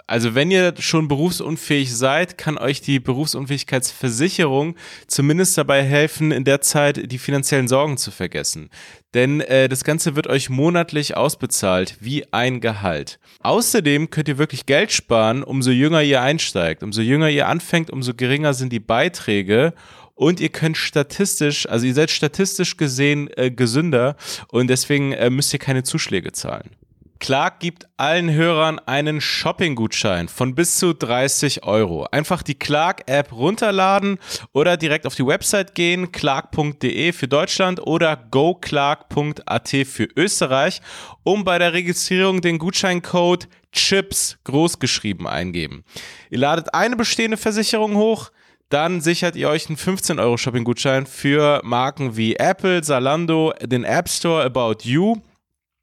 [0.08, 4.76] Also wenn ihr schon berufsunfähig seid, kann euch die Berufsunfähigkeitsversicherung
[5.08, 8.70] zumindest dabei helfen, in der Zeit die finanziellen Sorgen zu vergessen.
[9.14, 13.20] Denn äh, das Ganze wird euch monatlich ausbezahlt, wie ein Gehalt.
[13.42, 16.82] Außerdem könnt ihr wirklich Geld sparen, umso jünger ihr einsteigt.
[16.82, 19.74] Umso jünger ihr anfängt, umso geringer sind die Beiträge
[20.16, 24.16] und ihr könnt statistisch, also ihr seid statistisch gesehen äh, gesünder
[24.48, 26.72] und deswegen äh, müsst ihr keine Zuschläge zahlen.
[27.20, 32.06] Clark gibt allen Hörern einen Shopping-Gutschein von bis zu 30 Euro.
[32.12, 34.20] Einfach die Clark-App runterladen
[34.54, 40.82] oder direkt auf die Website gehen, clark.de für Deutschland oder goclark.at für Österreich,
[41.24, 45.84] um bei der Registrierung den Gutscheincode CHIPS großgeschrieben eingeben.
[46.30, 48.32] Ihr ladet eine bestehende Versicherung hoch,
[48.70, 54.10] dann sichert ihr euch einen 15 Euro Shopping-Gutschein für Marken wie Apple, Zalando, den App
[54.10, 55.18] Store, About You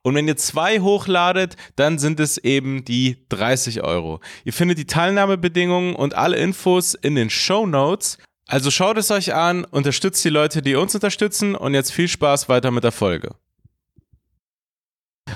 [0.02, 4.20] und wenn ihr zwei hochladet, dann sind es eben die 30 Euro.
[4.44, 8.18] Ihr findet die Teilnahmebedingungen und alle Infos in den Show Notes.
[8.48, 12.48] Also schaut es euch an, unterstützt die Leute, die uns unterstützen und jetzt viel Spaß
[12.48, 13.30] weiter mit der Folge.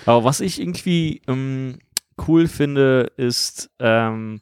[0.05, 1.79] Aber was ich irgendwie ähm,
[2.27, 4.41] cool finde, ist, ähm,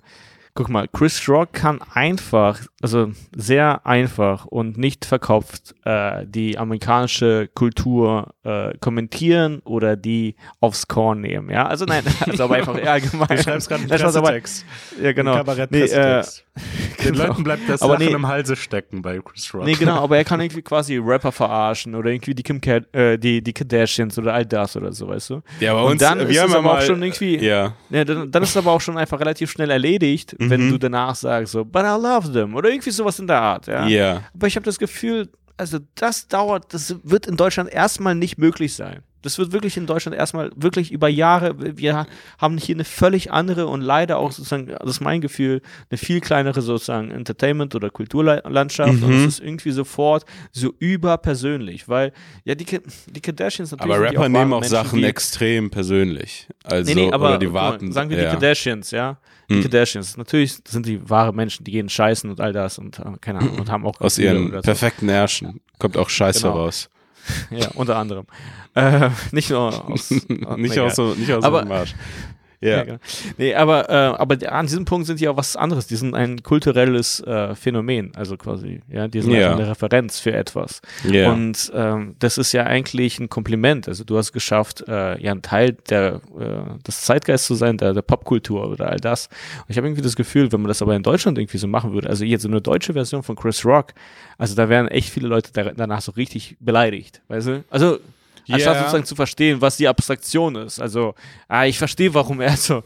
[0.56, 7.48] guck mal, Chris Rock kann einfach, also sehr einfach und nicht verkopft äh, die amerikanische
[7.54, 11.66] Kultur äh, kommentieren oder die aufs Korn nehmen, ja?
[11.66, 13.26] Also nein, also aber einfach allgemein.
[13.28, 14.64] Du schreibst gerade einen Pressetext.
[15.02, 15.34] Ja, genau.
[15.34, 16.22] Kabarett nee, äh,
[17.04, 17.26] Den genau.
[17.26, 18.12] Leuten bleibt das Aber Lachen nee.
[18.12, 19.64] im Halse stecken bei Chris Rock.
[19.64, 23.18] Nee, genau, aber er kann irgendwie quasi Rapper verarschen oder irgendwie die Kim Ka äh,
[23.18, 25.42] die, die Kardashians oder all das oder so, weißt du?
[25.58, 27.74] Ja, bei Und uns, dann wir ist haben es aber auch mal, schon irgendwie- Ja.
[27.90, 30.70] Ja, dann, dann ist es aber auch schon einfach relativ schnell erledigt, wenn Mhm.
[30.72, 33.86] du danach sagst so, but I love them oder irgendwie sowas in der Art, ja.
[33.86, 34.22] Ja.
[34.34, 38.74] Aber ich habe das Gefühl, also das dauert, das wird in Deutschland erstmal nicht möglich
[38.74, 39.02] sein.
[39.24, 42.06] Das wird wirklich in Deutschland erstmal wirklich über Jahre, wir
[42.38, 46.20] haben hier eine völlig andere und leider auch sozusagen, das ist mein Gefühl, eine viel
[46.20, 49.24] kleinere sozusagen Entertainment- oder Kulturlandschaft und Mhm.
[49.24, 52.12] es ist irgendwie sofort so überpersönlich, weil
[52.44, 56.48] ja die, die Kardashians natürlich Aber Rapper nehmen wahre auch Menschen, Sachen die, extrem persönlich.
[56.64, 57.92] Also, Nee, nee, aber oder die guck mal, warten.
[57.92, 58.24] sagen wir ja.
[58.24, 59.18] die Kardashians, ja.
[59.50, 59.62] Die Hm.
[59.62, 60.16] Kardashians.
[60.16, 63.58] Natürlich sind die wahre Menschen, die gehen scheißen und all das und äh, keine Ahnung
[63.58, 64.60] und haben auch Aus ihren so.
[64.62, 66.54] perfekten Ärschen kommt auch Scheiße Genau.
[66.54, 66.88] raus.
[67.50, 68.26] Ja, unter anderem.
[68.74, 70.10] Äh, nicht nur aus.
[70.56, 71.94] nicht, aus so, nicht aus Aber- dem Arsch.
[72.64, 72.76] Ja.
[72.78, 72.82] Ja.
[72.84, 72.98] genau.
[73.38, 75.86] Nee, aber, äh, aber an diesem Punkt sind die auch was anderes.
[75.86, 79.48] Die sind ein kulturelles äh, Phänomen, also quasi, ja, die sind Ja.
[79.50, 80.80] einfach eine Referenz für etwas.
[81.08, 81.32] Ja.
[81.32, 83.86] Und ähm, das ist ja eigentlich ein Kompliment.
[83.88, 87.92] Also du hast geschafft, äh, ja ein Teil der, äh, des Zeitgeists zu sein, der,
[87.92, 89.28] der Popkultur oder all das.
[89.58, 91.92] Und ich habe irgendwie das Gefühl, wenn man das aber in Deutschland irgendwie so machen
[91.92, 93.92] würde, also jetzt so eine deutsche Version von Chris Rock,
[94.38, 97.64] also da wären echt viele Leute da, danach so richtig beleidigt, weißt du?
[97.70, 97.98] Also
[98.50, 98.80] anstatt Ja.
[98.80, 100.80] sozusagen zu verstehen, was die Abstraktion ist.
[100.80, 101.14] Also,
[101.48, 102.82] ah, ich verstehe, warum er so,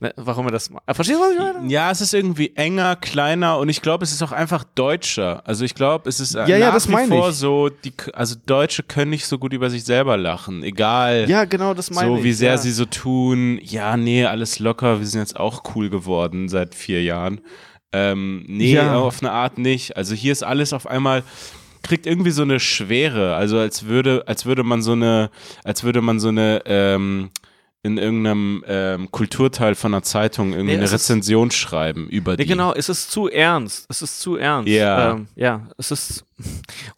[0.00, 0.82] ne, warum er das macht.
[0.86, 1.70] Ah, Verstehst du, was ich meine?
[1.70, 5.42] Ja, es ist irgendwie enger, kleiner und ich glaube, es ist auch einfach deutscher.
[5.46, 7.36] Also ich glaube, es ist äh, Ja, ja, nach das wie vor ich.
[7.36, 11.26] so, die, also Deutsche können nicht so gut über sich selber lachen, egal.
[11.28, 12.24] Ja, genau, das meine so ich.
[12.24, 12.58] wie sehr ja.
[12.58, 17.02] sie so tun, ja, nee, alles locker, wir sind jetzt auch cool geworden seit vier
[17.02, 17.40] Jahren.
[17.94, 18.96] Ähm, nee, Ja.
[18.96, 19.98] auf eine Art nicht.
[19.98, 21.22] Also hier ist alles auf einmal
[21.82, 25.30] kriegt irgendwie so eine Schwere, also als würde, als würde man so eine,
[25.64, 27.30] als würde man so eine ähm,
[27.84, 32.32] in irgendeinem ähm, Kulturteil von einer Zeitung irgendwie Nee, eine es ist- Rezension schreiben über
[32.32, 32.46] Ja, die.
[32.46, 33.86] genau, es ist zu ernst.
[33.88, 34.68] Es ist zu ernst.
[34.68, 35.12] Ja.
[35.14, 36.24] Ähm, ja, es ist.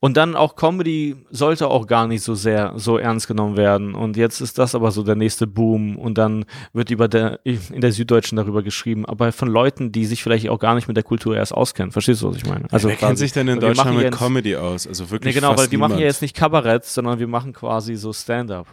[0.00, 3.94] Und dann auch Comedy sollte auch gar nicht so sehr so ernst genommen werden.
[3.94, 5.96] Und jetzt ist das aber so der nächste Boom.
[5.96, 10.22] Und dann wird über der, in der Süddeutschen darüber geschrieben, aber von Leuten, die sich
[10.22, 11.92] vielleicht auch gar nicht mit der Kultur erst auskennen.
[11.92, 12.64] Verstehst du, was ich meine?
[12.70, 14.86] Also Wer kennt quasi- sich denn in Deutschland mit Comedy aus?
[14.86, 17.96] Also wirklich Nee, genau, weil die machen ja jetzt nicht Kabarett, sondern wir machen quasi
[17.96, 18.66] so Stand-up.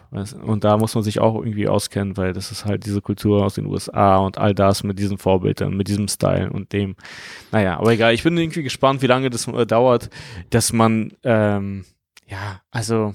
[0.44, 3.54] Und da muss man sich auch irgendwie auskennen, weil das ist halt diese Kultur aus
[3.54, 6.94] den USA und all das mit diesen Vorbildern, mit diesem Style und dem.
[7.50, 10.10] Naja, aber egal, ich bin irgendwie gespannt, wie lange das äh, dauert,
[10.62, 11.84] dass man, ähm,
[12.28, 13.14] ja, also,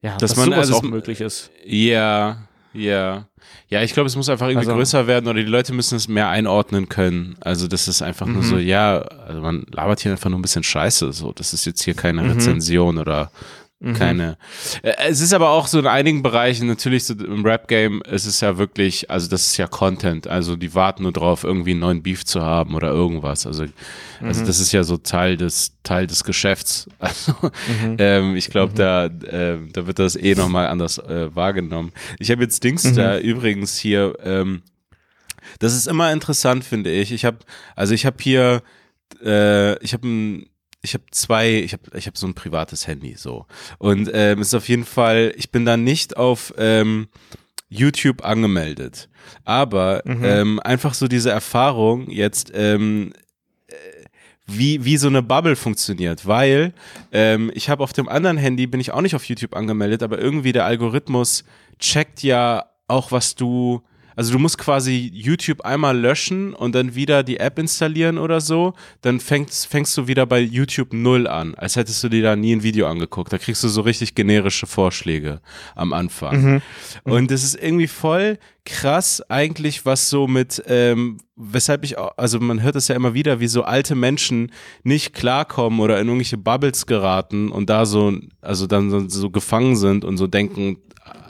[0.00, 1.52] ja, Dass dass, man- sowas also auch möglich ist.
[1.64, 3.28] Ja, ja.
[3.68, 6.08] Ja, ich glaube, es muss einfach irgendwie Also- größer werden oder die Leute müssen es
[6.08, 7.36] mehr einordnen können.
[7.40, 8.46] Also das ist einfach nur Mhm.
[8.46, 11.12] so, ja, also man labert hier einfach nur ein bisschen Scheiße.
[11.12, 12.30] So, das ist jetzt hier keine Mhm.
[12.32, 13.30] Rezension oder
[13.82, 13.94] Mhm.
[13.94, 14.38] keine.
[14.82, 18.40] Äh, Es ist aber auch so in einigen Bereichen, natürlich so im Rap-Game, es ist
[18.40, 20.26] ja wirklich, also das ist ja Content.
[20.28, 23.46] Also die warten nur drauf, irgendwie einen neuen Beef zu haben oder irgendwas.
[23.46, 23.64] Also,
[24.20, 24.46] also Mhm.
[24.46, 26.86] das ist ja so Teil des, Teil des Geschäfts.
[27.00, 27.34] Also
[27.82, 27.96] Mhm.
[27.98, 31.92] ähm, ich glaube, da, ähm, da wird das eh nochmal anders äh, wahrgenommen.
[32.20, 32.94] Ich habe jetzt Dings Mhm.
[32.96, 34.62] da übrigens hier, ähm,
[35.58, 37.10] das ist immer interessant, finde ich.
[37.10, 37.38] Ich habe,
[37.74, 38.62] also ich habe hier,
[39.24, 40.46] äh, ich habe ein
[40.82, 43.46] ich habe zwei, ich habe ich hab so ein privates Handy so
[43.78, 47.08] und ähm, ist auf jeden Fall, ich bin da nicht auf ähm,
[47.68, 49.08] YouTube angemeldet.
[49.44, 50.24] Aber Mhm.
[50.24, 53.12] ähm, einfach so diese Erfahrung jetzt, ähm,
[53.68, 53.74] äh,
[54.46, 56.74] wie, wie so eine Bubble funktioniert, weil
[57.12, 60.18] ähm, ich habe auf dem anderen Handy, bin ich auch nicht auf YouTube angemeldet, aber
[60.18, 61.44] irgendwie der Algorithmus
[61.78, 63.82] checkt ja auch, was du,
[64.16, 68.74] also du musst quasi YouTube einmal löschen und dann wieder die App installieren oder so,
[69.00, 72.54] dann fängst, fängst du wieder bei YouTube null an, als hättest du dir da nie
[72.54, 73.32] ein Video angeguckt.
[73.32, 75.40] Da kriegst du so richtig generische Vorschläge
[75.74, 76.62] am Anfang.
[77.04, 82.38] Und das ist irgendwie voll krass eigentlich, was so mit, ähm, weshalb ich, auch, also
[82.38, 84.52] man hört es ja immer wieder, wie so alte Menschen
[84.84, 89.76] nicht klarkommen oder in irgendwelche Bubbles geraten und da so, also dann so, so gefangen
[89.76, 90.78] sind und so denken,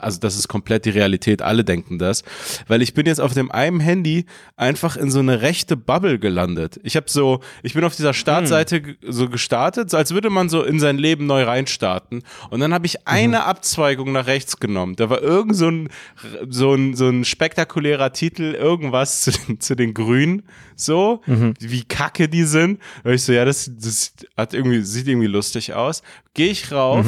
[0.01, 2.23] also das ist komplett die Realität, alle denken das,
[2.67, 4.25] weil ich bin jetzt auf dem einen Handy
[4.57, 6.79] einfach in so eine rechte Bubble gelandet.
[6.83, 10.49] Ich habe so, ich bin auf dieser Startseite ge- so gestartet, so als würde man
[10.49, 14.95] so in sein Leben neu reinstarten und dann habe ich eine Abzweigung nach rechts genommen.
[14.95, 15.89] Da war irgend so ein,
[16.49, 20.43] so ein, so ein spektakulärer Titel, irgendwas zu den, zu den Grünen,
[20.75, 21.21] so,
[21.59, 22.79] wie kacke die sind.
[23.03, 26.01] Da ich so, ja, das, das hat irgendwie, sieht irgendwie lustig aus.
[26.33, 27.05] Gehe ich rauf,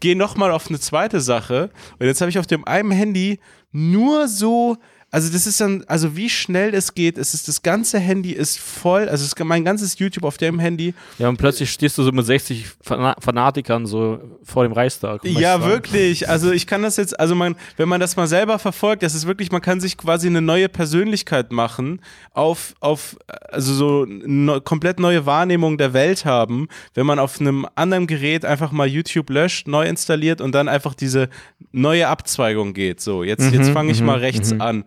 [0.00, 1.70] gehe nochmal auf eine zweite Sache.
[1.98, 3.40] Und jetzt habe ich auf dem einen Handy
[3.72, 4.76] nur so,
[5.16, 8.58] also das ist dann, also wie schnell es geht, es ist das ganze Handy ist
[8.58, 10.92] voll, also es ist mein ganzes YouTube auf dem Handy.
[11.18, 15.24] Ja, und plötzlich stehst du so mit 60 Fana Fanatikern so vor dem Reichstag.
[15.24, 16.28] Ja, wirklich.
[16.28, 19.26] Also ich kann das jetzt, also man, wenn man das mal selber verfolgt, das ist
[19.26, 22.02] wirklich, man kann sich quasi eine neue Persönlichkeit machen,
[22.34, 23.16] auf, auf,
[23.48, 28.44] also so eine komplett neue Wahrnehmung der Welt haben, wenn man auf einem anderen Gerät
[28.44, 31.30] einfach mal YouTube löscht, neu installiert und dann einfach diese
[31.72, 33.00] neue Abzweigung geht.
[33.00, 34.84] So, jetzt, jetzt fange ich mal rechts an.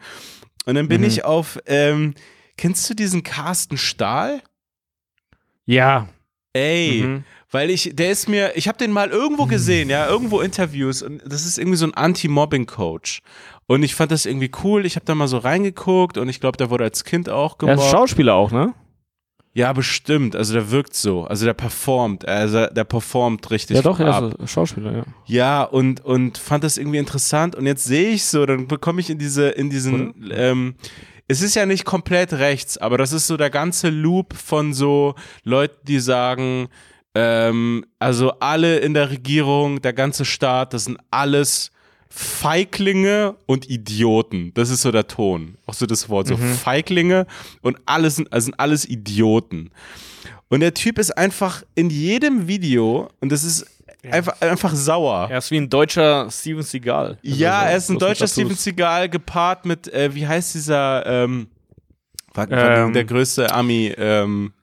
[0.70, 2.13] Und dann bin ich auf, ähm,
[2.57, 4.41] kennst du diesen Carsten Stahl?
[5.65, 6.07] Ja.
[6.53, 7.24] Ey, Mhm.
[7.51, 11.22] weil ich, der ist mir, ich habe den mal irgendwo gesehen, ja, irgendwo Interviews und
[11.26, 13.22] das ist irgendwie so ein Anti-Mobbing-Coach.
[13.67, 14.86] Und ich fand das irgendwie cool.
[14.86, 17.53] Ich habe da mal so reingeguckt und ich glaube, der wurde als Kind auch Er
[17.53, 17.91] ist gemobbt.
[17.91, 18.74] Schauspieler auch, ne?
[19.54, 20.36] Ja, bestimmt.
[20.36, 21.24] Also der wirkt so.
[21.26, 22.28] Also der performt.
[22.28, 23.78] Also der performt richtig.
[23.78, 24.36] ja, doch, er ab.
[24.39, 25.04] ist Schauspieler, ja.
[25.26, 27.56] Ja, und, und fand das irgendwie interessant.
[27.56, 30.76] Und jetzt sehe ich so, dann bekomme ich in diese, in diesen, ähm,
[31.28, 35.16] es ist ja nicht komplett rechts, aber das ist so der ganze Loop von so
[35.43, 36.70] Leuten, die sagen,
[37.16, 41.72] ähm, also alle in der Regierung, der ganze Staat, das sind alles
[42.10, 44.51] Feiglinge und Idioten.
[44.55, 45.55] Das ist so der Ton.
[45.66, 46.28] Auch so das Wort.
[46.28, 47.28] So Feiglinge
[47.62, 49.72] und alles sind, also sind alles Idioten.
[50.49, 53.68] Und der Typ ist einfach in jedem Video, und das ist
[54.10, 55.28] einfach, einfach sauer.
[55.30, 57.20] Er ist wie ein deutscher Steven Seagal.
[57.24, 58.28] Also Ja, er ist ein deutscher.
[58.28, 61.47] Steven Seagal gepaart mit, äh, wie heißt dieser, ähm,
[62.36, 62.93] Ähm.
[62.93, 64.53] der größte Ami, ähm,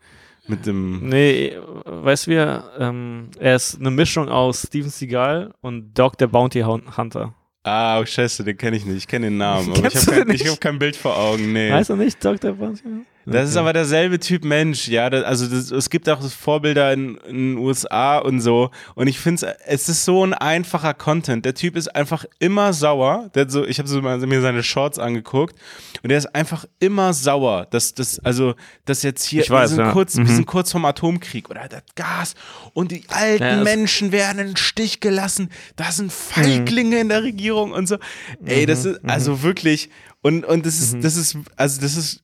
[0.49, 6.17] mit dem, Nee, weißt du, ähm, er ist eine Mischung aus Steven Seagal und Dog
[6.19, 7.35] der Bounty Hun- Hunter.
[7.65, 10.25] ah, oh, scheiße, den kenne ich nicht, ich kenne den Namen, aber ich habe du
[10.25, 11.71] kein, ich hab kein Bild vor Augen, nee.
[11.71, 13.07] Heißt er nicht der Bounty Hunter?
[13.29, 15.11] Das ist aber derselbe Typ Mensch, ja.
[15.11, 18.71] Das, also das, es gibt auch Vorbilder in, in den USA und so.
[18.95, 21.45] Und ich finde es ist so ein einfacher Content.
[21.45, 23.29] Der Typ ist einfach immer sauer.
[23.35, 25.57] Der so, ich habe so mir seine Shorts angeguckt
[26.05, 27.67] und der ist einfach immer sauer.
[27.71, 28.55] Dass das, also,
[28.85, 29.93] dass jetzt hier, Ich weiß, wir, sind ja.
[29.93, 30.29] kurz, wir Mhm.
[30.29, 32.35] sind kurz vom Atomkrieg oder das Gas
[32.75, 35.51] und die alten Ja, Menschen werden in den Stich gelassen.
[35.75, 36.11] Da sind Mhm.
[36.11, 37.97] Feiglinge in der Regierung und so.
[38.45, 39.91] Ey, das ist also wirklich
[40.23, 40.99] und und das Mhm.
[41.01, 42.23] ist das ist also das ist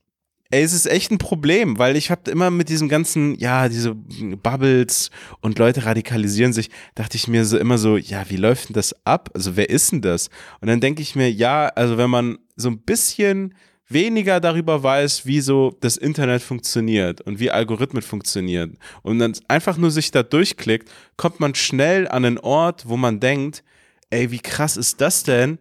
[0.53, 3.95] Ey, es ist echt ein Problem, weil ich habe immer mit diesem ganzen, ja, diese
[3.95, 8.75] Bubbles und Leute radikalisieren sich, dachte ich mir so immer so, ja, wie läuft denn
[8.75, 9.31] das ab?
[9.33, 10.29] Also wer ist denn das?
[10.61, 13.55] Und dann denke ich mir, ja, also wenn man so ein bisschen
[13.89, 19.79] weniger darüber weiß, wie so das Internet funktioniert und wie Algorithmen funktionieren und dann einfach
[19.79, 23.65] nur sich da durchklickt, kommt man schnell an einen Ort, wo man denkt,
[24.11, 25.59] ey, wie krass ist das denn?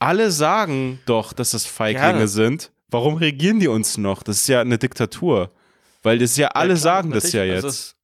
[0.00, 2.26] Alle sagen doch, dass das Feiglinge Ja.
[2.26, 2.72] sind.
[2.94, 4.22] Warum regieren die uns noch?
[4.22, 5.50] Das ist ja eine Diktatur.
[6.04, 7.64] Weil das ja alle Ja, klar, sagen das ja jetzt.
[7.64, 7.96] Es ist,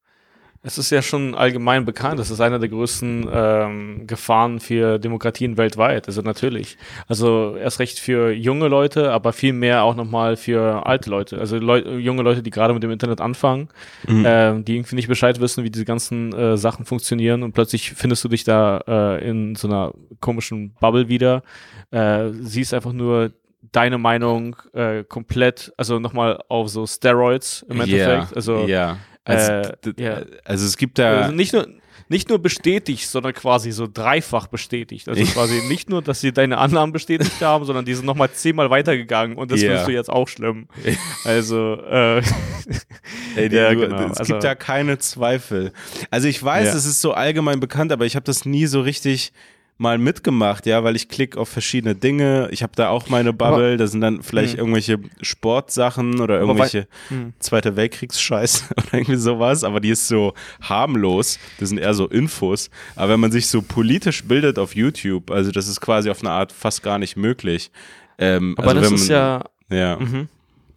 [0.63, 2.19] es ist ja schon allgemein bekannt.
[2.19, 6.09] Das ist einer der größten ähm, Gefahren für Demokratien weltweit.
[6.09, 6.77] Also natürlich.
[7.09, 11.39] Also erst recht für junge Leute, aber viel mehr auch nochmal für alte Leute.
[11.39, 13.69] Also Leu junge Leute, die gerade mit dem Internet anfangen,
[14.09, 14.25] Mhm.
[14.27, 18.25] ähm, die irgendwie nicht Bescheid wissen, wie diese ganzen äh, Sachen funktionieren und plötzlich findest
[18.25, 21.43] du dich da äh, in so einer komischen Bubble wieder.
[21.91, 23.31] Äh, siehst einfach nur
[23.73, 28.31] deine Meinung äh, komplett, also nochmal auf so Steroids im Endeffekt.
[28.31, 28.97] Ja, Also ja.
[29.25, 30.23] Also, äh, ja.
[30.45, 31.21] also es gibt da.
[31.23, 31.67] also nicht nur
[32.09, 35.09] nicht nur bestätigt, sondern quasi so dreifach bestätigt.
[35.09, 38.69] Also quasi nicht nur, dass sie deine Annahmen bestätigt haben, sondern die sind nochmal zehnmal
[38.69, 39.69] weitergegangen und das Ja.
[39.69, 40.67] findest du jetzt auch schlimm.
[41.25, 42.19] Also, äh,
[43.37, 44.07] Ey, die, Ja, genau.
[44.11, 45.73] Es Also- gibt da keine Zweifel.
[46.11, 46.75] Also ich weiß, Ja.
[46.75, 49.33] es ist so allgemein bekannt, aber ich habe das nie so richtig
[49.81, 52.49] mal mitgemacht, ja, weil ich klicke auf verschiedene Dinge.
[52.53, 54.59] Ich habe da auch meine Bubble, Aber- da sind dann vielleicht Hm.
[54.61, 57.33] irgendwelche Sportsachen oder irgendwelche Hm.
[57.41, 61.39] Zweite Weltkriegsscheiß oder irgendwie sowas, aber die ist so harmlos.
[61.59, 62.69] Das sind eher so Infos.
[62.95, 66.31] Aber wenn man sich so politisch bildet auf YouTube, also das ist quasi auf eine
[66.31, 67.71] Art fast gar nicht möglich.
[68.19, 69.97] Ähm, Aber also das wenn ist ja, ja.
[69.99, 70.29] Mhm.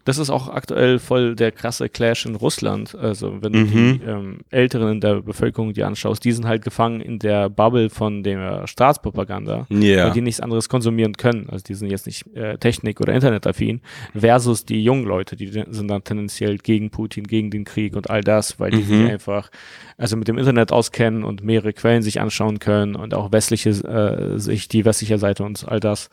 [0.06, 2.94] Das ist auch aktuell voll der krasse Clash in Russland.
[2.96, 3.70] Also wenn du Mhm.
[4.00, 7.90] die ähm, Älteren in der Bevölkerung die anschaust, die sind halt gefangen in der Bubble
[7.90, 10.06] von der Staatspropaganda, Ja.
[10.06, 11.48] weil die nichts anderes konsumieren können.
[11.50, 13.82] Also die sind jetzt nicht äh, Technik- oder Internetaffin,
[14.14, 18.22] versus die jungen Leute, die sind dann tendenziell gegen Putin, gegen den Krieg und all
[18.22, 19.04] das, weil die Mhm.
[19.04, 19.50] sich einfach
[19.98, 24.40] also mit dem Internet auskennen und mehrere Quellen sich anschauen können und auch westliche äh,
[24.40, 26.10] sich die westliche Seite und all das.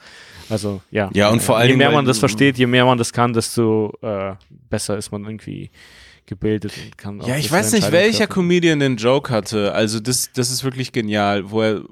[0.48, 1.10] Also ja.
[1.14, 3.79] Ja, und vor allen je mehr man das versteht, je mehr man das kann, desto
[4.02, 4.34] äh,
[4.68, 5.70] besser ist man irgendwie
[6.26, 8.32] gebildet und kann auch Ja, ich weiß nicht, welcher treffen.
[8.32, 9.72] Comedian den Joke hatte.
[9.72, 11.82] Also das, das ist wirklich genial, wo er,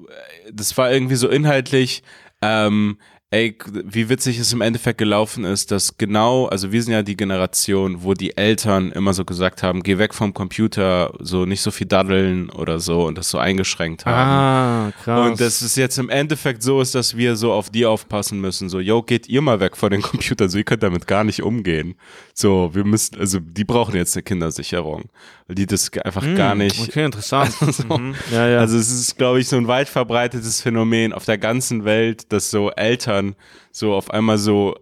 [0.51, 2.03] das war irgendwie so inhaltlich,
[2.41, 2.97] ähm,
[3.31, 7.15] ey, wie witzig es im Endeffekt gelaufen ist, dass genau, also wir sind ja die
[7.15, 11.69] Generation, wo die Eltern immer so gesagt haben, geh weg vom Computer, so nicht so
[11.69, 14.15] viel daddeln oder so und das so eingeschränkt haben.
[14.15, 15.29] Ah, krass.
[15.29, 18.67] Und dass es jetzt im Endeffekt so ist, dass wir so auf die aufpassen müssen.
[18.67, 20.49] So, yo, geht ihr mal weg von den Computern.
[20.49, 21.95] So, ihr könnt damit gar nicht umgehen.
[22.33, 25.09] So, wir müssen, also die brauchen jetzt eine Kindersicherung.
[25.49, 26.79] Weil die das einfach Hm, gar nicht.
[26.79, 27.51] Okay, interessant.
[27.71, 27.97] So.
[27.97, 28.13] mhm.
[28.31, 28.59] Ja, ja.
[28.59, 32.51] Also es ist, glaube ich, so ein weit verbreitetes Phänomen auf der ganzen Welt, dass
[32.51, 33.35] so Eltern
[33.71, 34.75] so auf einmal so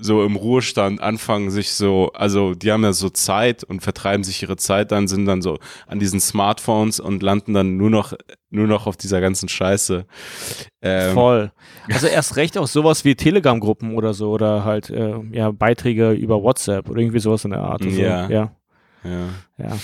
[0.00, 4.40] so im Ruhestand anfangen sich so, also die haben ja so Zeit und vertreiben sich
[4.40, 5.58] ihre Zeit dann, sind dann so
[5.88, 8.14] an diesen Smartphones und landen dann nur noch
[8.50, 10.06] nur noch auf dieser ganzen Scheiße.
[10.80, 11.50] Ähm, Voll.
[11.92, 16.40] Also erst recht auch sowas wie Telegram-Gruppen oder so oder halt äh, ja, Beiträge über
[16.40, 17.84] WhatsApp oder irgendwie sowas in der Art.
[17.84, 18.28] Also, Ja.
[18.28, 18.52] Ja.
[19.04, 19.28] Ja.
[19.58, 19.78] Ja.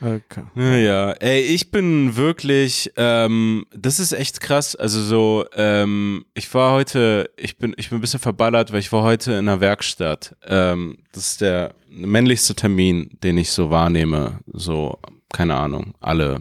[0.00, 0.42] Okay.
[0.54, 4.76] Naja, ey, ich bin wirklich, ähm, das ist echt krass.
[4.76, 8.92] Also so, ähm, ich war heute, ich bin, ich bin ein bisschen verballert, weil ich
[8.92, 10.36] war heute in einer Werkstatt.
[10.46, 14.40] Ähm, das ist der männlichste Termin, den ich so wahrnehme.
[14.52, 14.98] So,
[15.32, 16.40] keine Ahnung, alle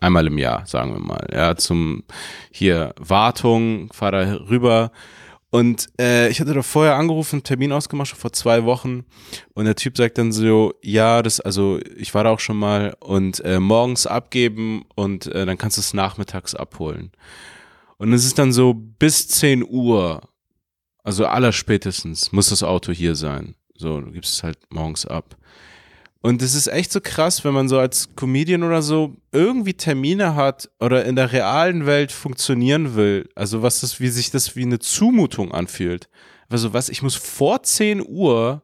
[0.00, 1.26] einmal im Jahr, sagen wir mal.
[1.32, 2.04] Ja, zum
[2.50, 4.92] hier Wartung, fahr da rüber.
[5.50, 9.04] Und äh, ich hatte da vorher angerufen, Termin ausgemacht, schon vor zwei Wochen.
[9.52, 12.96] Und der Typ sagt dann so, ja, das, also ich war da auch schon mal
[13.00, 17.10] und äh, morgens abgeben und äh, dann kannst du es nachmittags abholen.
[17.98, 20.22] Und es ist dann so bis 10 Uhr,
[21.02, 23.56] also allerspätestens, muss das Auto hier sein.
[23.74, 25.36] So, du gibst es halt morgens ab.
[26.22, 30.34] Und es ist echt so krass, wenn man so als Comedian oder so irgendwie Termine
[30.34, 33.28] hat oder in der realen Welt funktionieren will.
[33.34, 36.10] Also was das, wie sich das wie eine Zumutung anfühlt.
[36.50, 38.62] Also was, ich muss vor 10 Uhr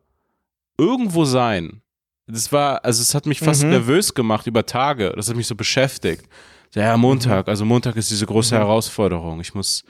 [0.79, 1.81] irgendwo sein.
[2.27, 3.71] Das war, also es hat mich fast Mhm.
[3.71, 5.13] nervös gemacht über Tage.
[5.17, 6.27] Das hat mich so beschäftigt.
[6.75, 8.59] Ja, Montag, also Montag ist diese große Mhm.
[8.59, 9.41] Herausforderung.
[9.41, 9.85] Ich muss,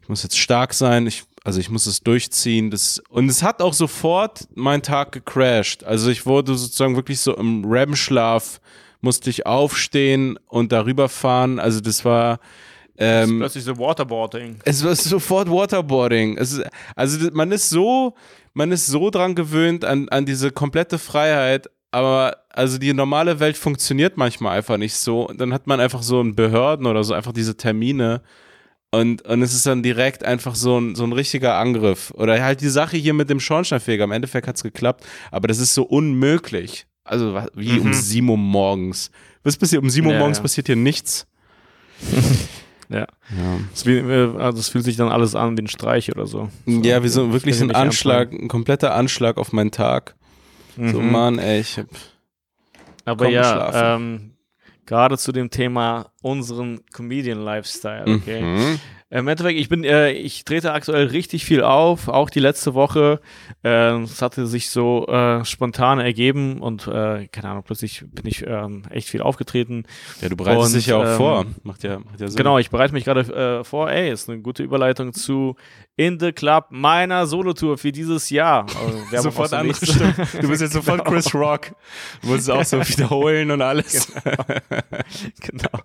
[0.00, 1.06] ich muss jetzt stark sein.
[1.06, 2.70] Ich, also ich muss es durchziehen.
[2.70, 5.82] Das, und es hat auch sofort meinen Tag gecrashed.
[5.82, 8.60] Also ich wurde sozusagen wirklich so im REM-Schlaf,
[9.00, 11.58] musste ich aufstehen und darüber fahren.
[11.58, 12.38] Also das war,
[12.98, 14.56] ähm, Plötzlich so Waterboarding.
[14.66, 16.36] es war sofort Waterboarding.
[16.36, 18.14] Es ist, also das- man ist so,
[18.52, 23.56] man ist so dran gewöhnt an, an diese komplette Freiheit, aber also die normale Welt
[23.56, 25.26] funktioniert manchmal einfach nicht so.
[25.26, 28.20] Und dann hat man einfach so in Behörden oder so einfach diese Termine
[28.90, 32.10] und, und es ist dann direkt einfach so ein, so ein richtiger Angriff.
[32.12, 34.04] Oder halt die Sache hier mit dem Schornsteinfeger.
[34.04, 36.86] Im Endeffekt hat es geklappt, aber das ist so unmöglich.
[37.04, 37.92] Also wie um Mhm.
[37.94, 39.10] 7 Uhr morgens.
[39.42, 39.82] Was passiert?
[39.82, 40.42] Um 7 Uhr Ja, morgens ja.
[40.42, 41.26] passiert hier nichts.
[42.90, 43.06] Ja.
[43.36, 43.92] Ja.
[43.92, 46.48] Äh, also es fühlt sich dann alles an wie ein Streich oder so.
[46.64, 50.14] Ja, wie so ich wirklich so ein Anschlag, ein kompletter Anschlag auf meinen Tag.
[50.74, 51.12] So, Mhm.
[51.12, 51.86] Mann, ey, ich hab.
[53.04, 54.30] Aber ja, ähm,
[54.88, 58.42] gerade zu dem Thema unseren Comedian-Lifestyle, okay.
[58.42, 58.80] Mhm.
[59.10, 63.20] Im Endeffekt, ich bin, äh, ich trete aktuell richtig viel auf, auch die letzte Woche.
[63.64, 68.44] Äh, Es hatte sich so äh, spontan ergeben und äh, keine Ahnung, plötzlich bin ich
[68.46, 69.84] ähm, echt viel aufgetreten.
[70.20, 71.46] Ja, du bereitest Und, dich ja auch ähm, vor.
[71.62, 72.36] Macht ja, macht ja Sinn.
[72.36, 73.20] Genau, ich bereite mich gerade
[73.60, 73.90] äh, vor.
[73.90, 75.56] Ey, ist eine gute Überleitung zu
[75.96, 78.66] In the Club meiner Solotour für dieses Jahr.
[79.10, 80.14] Also, Sofort andere Stimme.
[80.40, 81.10] Du bist jetzt sofort Genau.
[81.10, 81.70] Chris Rock.
[82.20, 84.12] Du musst es auch so wiederholen und alles.
[85.40, 85.80] genau.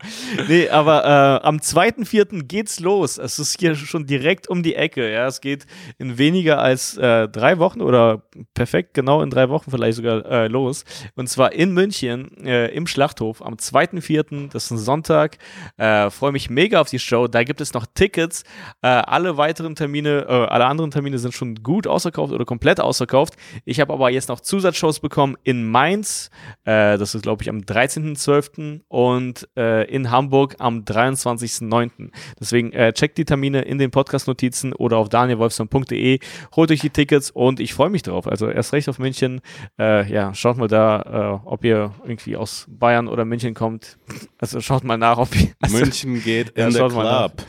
[0.47, 1.03] Nee, aber
[1.41, 2.43] äh, am 2.4.
[2.43, 3.12] geht's los.
[3.18, 5.11] Es ist hier schon direkt um die Ecke.
[5.11, 5.66] Ja, es geht
[5.97, 10.47] in weniger als äh, drei Wochen oder perfekt genau in drei Wochen vielleicht sogar äh,
[10.47, 10.86] los.
[11.16, 14.51] Und zwar in München äh, im Schlachthof am 2.4.
[14.51, 15.38] Das ist ein Sonntag.
[15.78, 17.28] Äh, Freue mich mega auf die Show.
[17.28, 18.43] Da gibt es noch Tickets.
[18.82, 23.36] Äh, alle weiteren Termine, äh, alle anderen Termine sind schon gut ausverkauft oder komplett ausverkauft.
[23.66, 26.30] Ich habe aber jetzt noch Zusatzshows bekommen in Mainz.
[26.64, 28.82] Das ist, glaube ich, am 13.12.
[28.88, 32.11] und in Hamburg am 23.09.
[32.39, 36.19] Deswegen äh, checkt die Termine in den Podcast-Notizen oder auf danielwolfson.de,
[36.55, 38.27] holt euch die Tickets und ich freue mich drauf.
[38.27, 39.41] Also erst recht auf München.
[39.77, 43.97] Äh, ja, schaut mal da, äh, ob ihr irgendwie aus Bayern oder München kommt.
[44.37, 45.49] Also schaut mal nach, ob ihr.
[45.61, 47.33] Also, München geht Ja, in der schaut mal nach.
[47.33, 47.47] Club.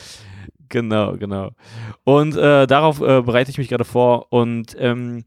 [0.68, 1.50] Genau, genau.
[2.05, 4.32] Und äh, darauf äh, bereite ich mich gerade vor.
[4.32, 5.24] Und ähm,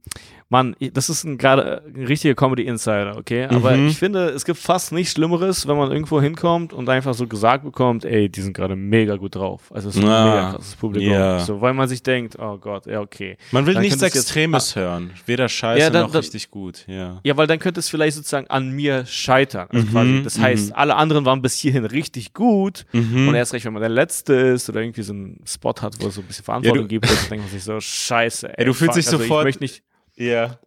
[0.49, 3.45] Mann, das ist ein gerade ein richtiger Comedy Insider, okay?
[3.47, 3.87] Aber Mhm.
[3.89, 7.65] ich finde, es gibt fast nichts Schlimmeres, wenn man irgendwo hinkommt und einfach so gesagt
[7.65, 9.69] bekommt, ey, die sind gerade mega gut drauf.
[9.73, 11.11] Also es ist ein Ah, mega krasses Publikum.
[11.11, 11.39] ja.
[11.39, 13.35] So, weil man sich denkt, oh Gott, ja, okay.
[13.51, 15.11] Man will Dann nichts könnte es jetzt- Extremes hören.
[15.25, 16.85] Weder scheiße Ja, dann- noch dann- richtig gut.
[16.87, 17.19] Ja.
[17.25, 19.67] Ja, weil dann könnte es vielleicht sozusagen an mir scheitern.
[19.69, 20.73] Also Mhm, quasi, das heißt, mhm.
[20.75, 23.27] alle anderen waren bis hierhin richtig gut Mhm.
[23.27, 26.07] und erst recht, wenn man der Letzte ist oder irgendwie so einen Spot hat, wo
[26.07, 28.57] es so ein bisschen Verantwortung du- gibt, dann denkt man sich so, scheiße.
[28.57, 29.83] Ey, du fühlst fuck, dich also sofort- Ich möchte nicht,
[30.17, 30.57] Ja.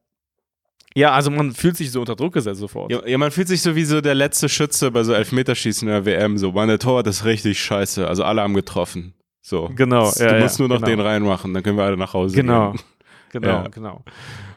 [0.95, 2.91] ja, also man fühlt sich so unter Druck gesetzt sofort.
[2.93, 5.93] Ja, ja, man fühlt sich so wie so der letzte Schütze bei so Elfmeterschießen in
[5.95, 6.39] der WM.
[6.39, 8.07] So, der Torwart ist richtig scheiße.
[8.07, 9.15] Also alle haben getroffen.
[9.43, 9.71] So.
[9.75, 10.87] Genau, Du ja, musst ja, nur noch genau.
[10.87, 12.73] den reinmachen, dann können wir alle nach Hause Genau.
[12.73, 12.81] gehen.
[13.33, 13.69] Genau, Ja.
[13.69, 14.03] genau.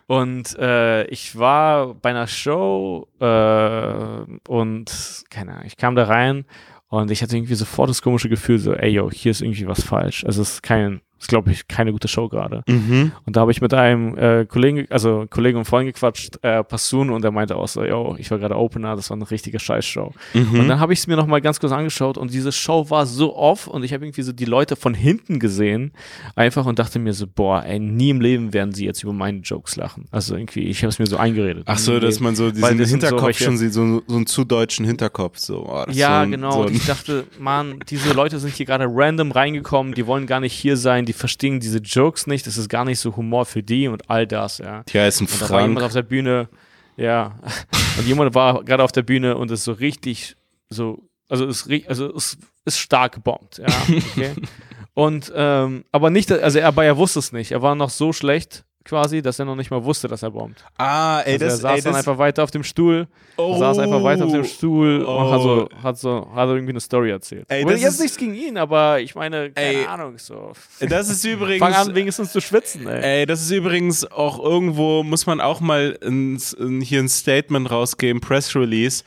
[0.07, 6.45] Und äh, ich war bei einer Show äh, und keine Ahnung, ich kam da rein
[6.87, 9.83] und ich hatte irgendwie sofort das komische Gefühl, so, ey yo, hier ist irgendwie was
[9.83, 10.25] falsch.
[10.25, 12.63] Also es ist kein, ist glaube ich keine gute Show gerade.
[12.67, 13.13] Mhm.
[13.26, 17.09] Und da habe ich mit einem äh, Kollegen, also Kollegen und Freund gequatscht, äh, Passun,
[17.09, 20.11] und der meinte auch so, yo, ich war gerade Opener, das war eine richtige Scheißshow.
[20.34, 20.59] Mhm.
[20.59, 23.36] Und dann habe ich es mir nochmal ganz kurz angeschaut und diese Show war so
[23.36, 25.93] off und ich habe irgendwie so die Leute von hinten gesehen,
[26.36, 29.39] einfach und dachte mir so, boah, ey, nie im Leben werden sie jetzt über meine
[29.39, 30.05] Jokes lachen.
[30.11, 31.63] Also irgendwie, ich habe es mir so eingeredet.
[31.67, 34.26] Ach so, dass man so diesen sind so Hinterkopf welche- schon sieht, so, so einen
[34.26, 35.38] zu deutschen Hinterkopf.
[35.38, 36.51] So, oh, Ja, so ein, genau.
[36.51, 40.39] So und ich dachte, Mann, diese Leute sind hier gerade random reingekommen, die wollen gar
[40.39, 43.64] nicht hier sein, die verstehen diese Jokes nicht, das ist gar nicht so Humor für
[43.64, 44.84] die und all das, ja.
[44.89, 45.86] Hier ist ein Und da war jemand Frank.
[45.88, 46.49] auf der Bühne,
[46.97, 47.36] ja,
[47.97, 50.36] und jemand war gerade auf der Bühne und ist so richtig,
[50.70, 53.68] so, also ist, also ist, ist stark gebombt, ja,
[54.11, 54.34] okay.
[54.93, 58.14] und, ähm, aber nicht, also er, aber er wusste es nicht, er war noch so
[58.14, 60.63] schlecht quasi, dass er noch nicht mal wusste, dass er bombt.
[60.77, 63.07] Ah, ey, Also das, er saß ey, dann das, einfach weiter auf dem Stuhl,
[63.38, 65.17] oh, saß einfach weiter auf dem Stuhl Oh.
[65.17, 67.45] und hat so, hat so, hat irgendwie eine Story erzählt.
[67.49, 70.51] Ey, das jetzt nichts gegen ihn, aber ich meine, keine Ey, Ahnung, so.
[70.81, 71.59] Das ist übrigens.
[71.59, 73.19] Fang an, wenigstens zu schwitzen, ey.
[73.21, 77.71] Ey, das ist übrigens auch irgendwo, muss man auch mal ein, ein, hier ein Statement
[77.71, 79.03] rausgeben, Press Release,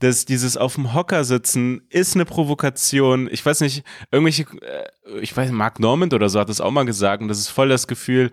[0.00, 3.28] dass dieses auf dem Hocker sitzen ist eine Provokation.
[3.32, 6.84] Ich weiß nicht, irgendwelche, äh, ich weiß, Mark Normand oder so hat das auch mal
[6.84, 8.30] gesagt und das ist voll das Gefühl,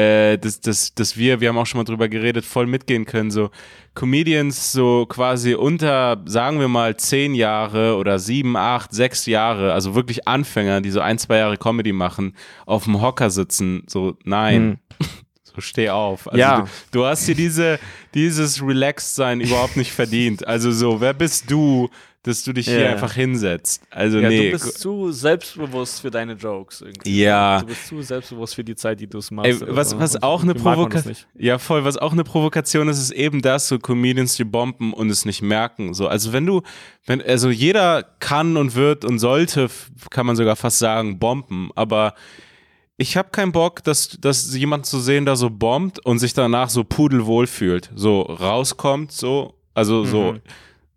[0.00, 3.30] äh, dass, dass, dass wir, wir haben auch schon mal drüber geredet, voll mitgehen können.
[3.30, 3.50] So
[3.94, 9.94] Comedians so quasi unter, sagen wir mal, zehn Jahre oder sieben, acht, sechs Jahre, also
[9.94, 12.34] wirklich Anfänger, die so ein, zwei Jahre Comedy machen,
[12.66, 13.82] auf dem Hocker sitzen.
[13.86, 14.78] So, nein.
[15.52, 16.28] So, steh auf.
[16.28, 16.60] Also Ja.
[16.60, 16.68] du,
[17.00, 17.80] du hast dir diese,
[18.14, 20.46] dieses Relaxed-Sein überhaupt nicht verdient.
[20.46, 21.90] Also so, wer bist du,
[22.22, 22.90] dass du dich hier Ja.
[22.90, 23.82] einfach hinsetzt?
[23.90, 24.50] Also Ja, nee.
[24.50, 27.18] du bist zu selbstbewusst für deine Jokes irgendwie.
[27.22, 27.60] Ja.
[27.60, 29.62] Du bist zu selbstbewusst für die Zeit, die du es machst.
[29.62, 30.16] Ey, was, was so.
[30.18, 33.78] Und auch eine Provokation, ja voll, was auch eine Provokation ist, ist eben das, so
[33.78, 35.94] Comedians, die bomben und es nicht merken.
[35.94, 36.60] So, also wenn du,
[37.06, 39.70] wenn, also jeder kann und wird und sollte,
[40.10, 42.14] kann man sogar fast sagen, bomben, aber
[42.98, 46.68] ich habe keinen Bock, dass, dass jemand zu sehen, da so bombt und sich danach
[46.68, 50.40] so pudelwohl fühlt, so rauskommt, so, also so, Mhm.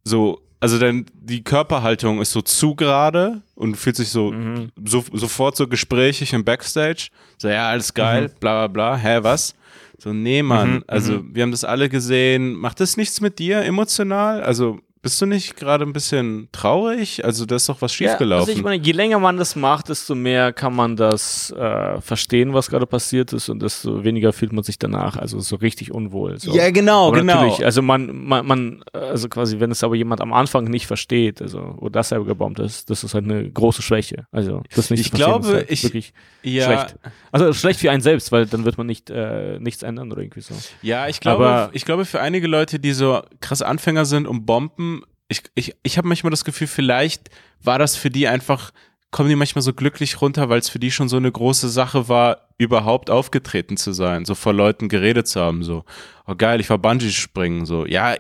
[0.04, 4.72] so, also dann die Körperhaltung ist so zu gerade und fühlt sich so, Mhm.
[4.86, 7.10] so sofort so gesprächig im Backstage.
[7.38, 9.56] So, ja, alles geil, bla bla bla, hä, was?
[10.00, 12.54] So, nee, Mann, Mhm, also wir haben das alle gesehen.
[12.56, 14.42] Macht das nichts mit dir emotional?
[14.44, 17.24] Also bist du nicht gerade ein bisschen traurig?
[17.26, 18.48] Also da ist doch was Ja, schiefgelaufen.
[18.50, 22.54] also ich meine, je länger man das macht, desto mehr kann man das äh, verstehen,
[22.54, 26.40] was gerade passiert ist und desto weniger fühlt man sich danach, also so richtig unwohl.
[26.40, 26.56] So.
[26.56, 27.34] ja, genau, aber genau.
[27.36, 31.42] natürlich, also man, man, man, also quasi, wenn es aber jemand am Anfang nicht versteht,
[31.42, 34.26] also wo das selber gebombt ist, das ist halt eine große Schwäche.
[34.32, 36.96] Also das nicht Ich glaube, ist halt ich- wirklich ja, schlecht.
[37.34, 40.42] Also schlecht für einen selbst, weil dann wird man nicht äh, nichts ändern oder irgendwie
[40.42, 40.54] so.
[40.82, 44.46] Ja, ich glaube, Aber- ich glaube, für einige Leute, die so krass Anfänger sind und
[44.46, 44.93] bomben,
[45.34, 47.30] ich, ich, ich habe manchmal das Gefühl, vielleicht
[47.62, 48.72] war das für die einfach,
[49.12, 52.08] kommen die manchmal so glücklich runter, weil es für die schon so eine große Sache
[52.10, 55.84] war, überhaupt aufgetreten zu sein, so vor Leuten geredet zu haben, so,
[56.28, 58.16] oh geil, ich war Bungee-Springen, so, ja,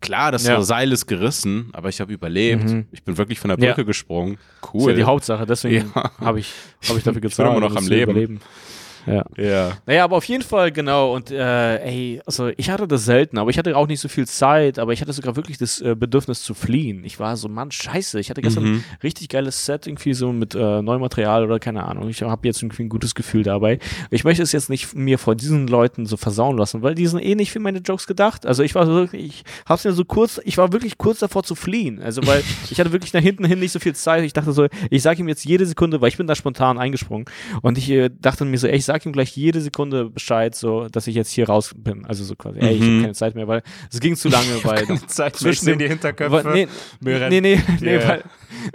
[0.00, 0.62] klar, das Ja.
[0.62, 2.86] Seil ist gerissen, aber ich habe überlebt, Mhm.
[2.92, 3.66] ich bin wirklich von der Ja.
[3.72, 4.90] Brücke gesprungen, Das ist cool.
[4.92, 6.10] ja die Hauptsache, deswegen Ja.
[6.20, 6.52] habe ich,
[6.88, 7.50] hab ich dafür bin gezahlt.
[7.56, 8.10] immer noch am Leben.
[8.12, 8.40] Überleben.
[9.08, 9.24] Ja.
[9.36, 9.72] Ja.
[9.86, 11.14] Naja, aber auf jeden Fall, genau.
[11.14, 14.26] Und äh, ey, also ich hatte das selten, aber ich hatte auch nicht so viel
[14.26, 17.04] Zeit, aber ich hatte sogar wirklich das äh, Bedürfnis zu fliehen.
[17.04, 18.20] Ich war so, Mann, scheiße.
[18.20, 18.74] Ich hatte gestern Mhm.
[18.76, 22.08] ein richtig geiles Set, irgendwie so mit äh, neuem Material oder keine Ahnung.
[22.08, 23.78] Ich habe jetzt irgendwie ein gutes Gefühl dabei.
[24.10, 27.20] Ich möchte es jetzt nicht mir vor diesen Leuten so versauen lassen, weil die sind
[27.20, 28.46] eh nicht für meine Jokes gedacht.
[28.46, 31.42] Also ich war so wirklich, ich hab's mir so kurz, ich war wirklich kurz davor
[31.44, 32.00] zu fliehen.
[32.02, 34.24] Also weil ich hatte wirklich nach hinten hin nicht so viel Zeit.
[34.24, 37.26] Ich dachte so, ich sage ihm jetzt jede Sekunde, weil ich bin da spontan eingesprungen.
[37.62, 40.88] Und ich äh, dachte mir so, ey, ich sag ihm gleich jede Sekunde Bescheid, so,
[40.88, 42.04] dass ich jetzt hier raus bin.
[42.06, 42.92] Also so quasi, ey, ich Mhm.
[42.92, 46.44] habe keine Zeit mehr, weil es ging zu lange, weil Zeit zwischen dem, Hinterköpfe.
[46.44, 46.68] weil, nee,
[47.00, 47.40] nee,
[47.80, 48.22] nee, weil,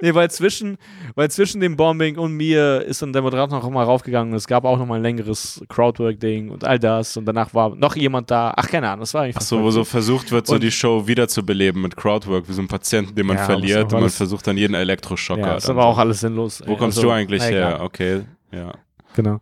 [0.02, 0.78] nee, weil zwischen,
[1.16, 4.34] weil zwischen dem Bombing und mir ist dann der Moderator noch mal raufgegangen.
[4.34, 7.18] Es gab auch noch mal ein längeres Crowdwork-Ding und all das.
[7.18, 8.54] Und danach war noch jemand da.
[8.56, 9.42] Ach, keine Ahnung, das war einfach.
[9.42, 12.68] Ach so, wo so versucht wird, so die Show wiederzubeleben mit Crowdwork, wie so ein
[12.68, 15.42] Patienten, den man verliert und man versucht dann jeden Elektroschocker.
[15.42, 16.62] ja, das war auch alles sinnlos.
[16.66, 17.80] Wo kommst Also, du eigentlich her?
[17.82, 18.22] Okay,
[18.52, 18.74] ja.
[19.16, 19.40] Genau.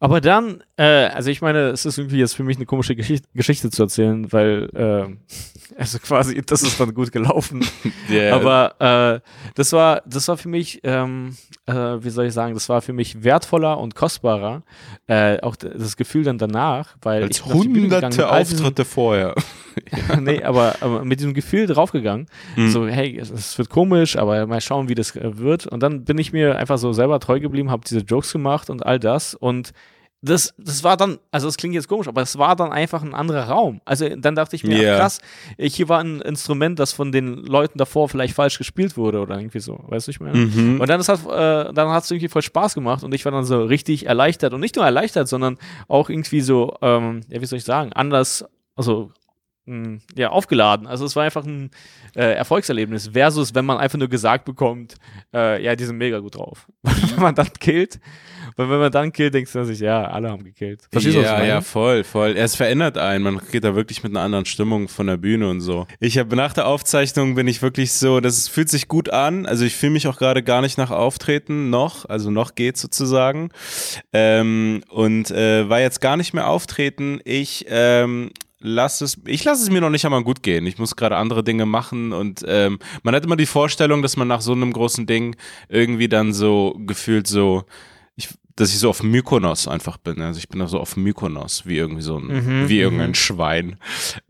[0.00, 3.28] Aber dann, äh, also ich meine, es ist irgendwie jetzt für mich eine komische Geschichte,
[3.34, 5.16] Geschichte zu erzählen, weil, äh,
[5.78, 7.64] also quasi, das ist dann gut gelaufen.
[8.10, 8.36] Yeah.
[8.36, 9.20] Aber äh,
[9.54, 12.94] das war, das war für mich, ähm, äh, wie soll ich sagen, das war für
[12.94, 14.62] mich wertvoller und kostbarer.
[15.06, 19.34] Äh, auch das Gefühl dann danach, weil Als ich hunderte Auftritte vorher.
[20.20, 22.26] nee, aber, aber mit diesem Gefühl draufgegangen.
[22.56, 22.70] Mhm.
[22.70, 25.66] So, hey, es, es wird komisch, aber mal schauen, wie das äh, wird.
[25.66, 28.84] Und dann bin ich mir einfach so selber treu geblieben, habe diese Jokes gemacht und
[28.84, 29.07] all das.
[29.34, 29.72] Und
[30.20, 33.14] das, das war dann, also es klingt jetzt komisch, aber es war dann einfach ein
[33.14, 33.80] anderer Raum.
[33.84, 34.94] Also dann dachte ich mir, Ja.
[34.94, 35.20] ach, krass,
[35.56, 39.38] ich, hier war ein Instrument, das von den Leuten davor vielleicht falsch gespielt wurde oder
[39.38, 40.36] irgendwie so, weißt du, ich meine.
[40.36, 40.80] Mhm.
[40.80, 43.32] Und dann, ist halt, äh, dann hat es irgendwie voll Spaß gemacht und ich war
[43.32, 45.56] dann so richtig erleichtert und nicht nur erleichtert, sondern
[45.86, 48.44] auch irgendwie so, ähm, ja, wie soll ich sagen, anders,
[48.74, 49.12] also
[49.66, 50.88] mh, ja, aufgeladen.
[50.88, 51.70] Also es war einfach ein
[52.16, 54.96] äh, Erfolgserlebnis versus, wenn man einfach nur gesagt bekommt,
[55.32, 56.66] äh, ja, die sind mega gut drauf.
[56.82, 58.00] wenn man dann killt,
[58.58, 60.82] weil wenn man dann killt, denkst du sich, ja, alle haben gekillt.
[60.90, 61.48] Verstehst du, was ich ja, meine?
[61.48, 62.36] ja, voll, voll.
[62.36, 63.22] Es verändert einen.
[63.22, 65.86] Man geht da wirklich mit einer anderen Stimmung von der Bühne und so.
[66.00, 69.46] Ich habe nach der Aufzeichnung bin ich wirklich so, das fühlt sich gut an.
[69.46, 73.50] Also ich fühle mich auch gerade gar nicht nach Auftreten noch, also noch geht sozusagen.
[74.12, 77.20] Ähm, und äh, war jetzt gar nicht mehr auftreten.
[77.24, 80.66] Ich ähm, lass es, ich lasse es mir noch nicht einmal gut gehen.
[80.66, 84.26] Ich muss gerade andere Dinge machen und ähm, man hat immer die Vorstellung, dass man
[84.26, 85.36] nach so einem großen Ding
[85.68, 87.64] irgendwie dann so gefühlt so,
[88.58, 90.20] dass ich so auf Mykonos einfach bin.
[90.20, 93.76] Also ich bin da so auf Mykonos, wie irgendwie so ein, Mhm, wie irgendein Schwein.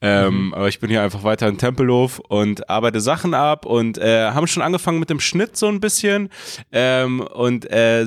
[0.03, 4.31] Ähm, Aber ich bin hier einfach weiter in Tempelhof und arbeite Sachen ab und äh,
[4.31, 6.29] haben schon angefangen mit dem Schnitt so ein bisschen.
[6.73, 8.05] Ähm, und äh, äh,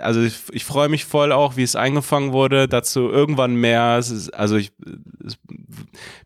[0.00, 2.68] also ich, ich freue mich voll auch, wie es eingefangen wurde.
[2.68, 3.98] Dazu irgendwann mehr.
[3.98, 4.72] Ist, also ich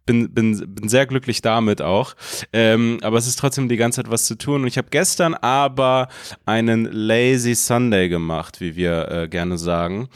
[0.05, 2.15] bin, bin, bin sehr glücklich damit auch.
[2.53, 4.63] Ähm, aber es ist trotzdem die ganze Zeit was zu tun.
[4.63, 6.09] Und ich habe gestern aber
[6.47, 10.09] einen Lazy Sunday gemacht, wie wir äh, gerne sagen.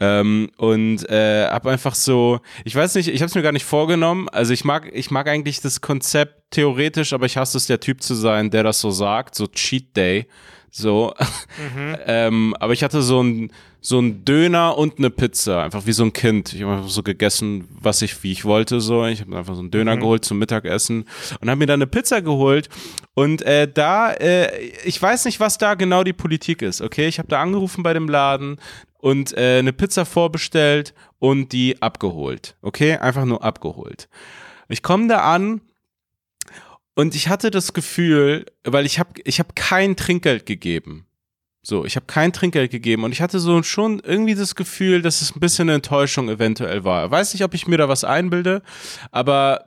[0.00, 3.66] Ähm, und äh, habe einfach so, ich weiß nicht, ich habe es mir gar nicht
[3.66, 4.28] vorgenommen.
[4.30, 8.02] Also ich mag, ich mag eigentlich das Konzept theoretisch, aber ich hasse es, der Typ
[8.02, 10.26] zu sein, der das so sagt, so Cheat Day.
[10.70, 11.14] So,
[12.06, 13.52] ähm, aber ich hatte so ein
[13.82, 16.52] so ein Döner und eine Pizza, einfach wie so ein Kind.
[16.52, 19.06] Ich habe einfach so gegessen, was ich wie ich wollte so.
[19.06, 21.06] Ich habe einfach so einen Döner geholt zum Mittagessen
[21.40, 22.68] und habe mir dann eine Pizza geholt
[23.14, 26.82] und äh, da äh, ich weiß nicht, was da genau die Politik ist.
[26.82, 28.58] Okay, ich habe da angerufen bei dem Laden
[28.98, 32.56] und äh, eine Pizza vorbestellt und die abgeholt.
[32.62, 34.08] Okay, einfach nur abgeholt.
[34.68, 35.62] Ich komme da an
[36.94, 41.06] und ich hatte das Gefühl, weil ich habe ich habe kein Trinkgeld gegeben.
[41.62, 45.20] So, ich habe kein Trinkgeld gegeben und ich hatte so schon irgendwie das Gefühl, dass
[45.20, 47.10] es ein bisschen eine Enttäuschung eventuell war.
[47.10, 48.62] Weiß nicht, ob ich mir da was einbilde,
[49.10, 49.66] aber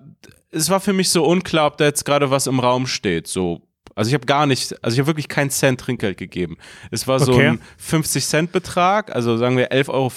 [0.49, 3.28] es war für mich so unklar, ob da jetzt gerade was im Raum steht.
[3.28, 3.61] So,
[3.95, 6.57] also ich habe gar nicht, also ich habe wirklich keinen Cent Trinkgeld gegeben.
[6.89, 7.47] Es war so Okay.
[7.49, 10.09] ein 50 Cent Betrag, also sagen wir 11,50 Euro.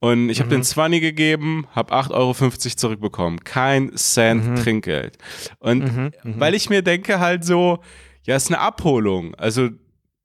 [0.00, 3.42] Und ich habe den 20 gegeben, habe 8,50 Euro zurückbekommen.
[3.42, 5.16] Kein Cent Trinkgeld.
[5.60, 6.40] Und Mhm, mhm.
[6.40, 7.78] weil ich mir denke halt so,
[8.24, 9.34] ja, ist eine Abholung.
[9.36, 9.70] Also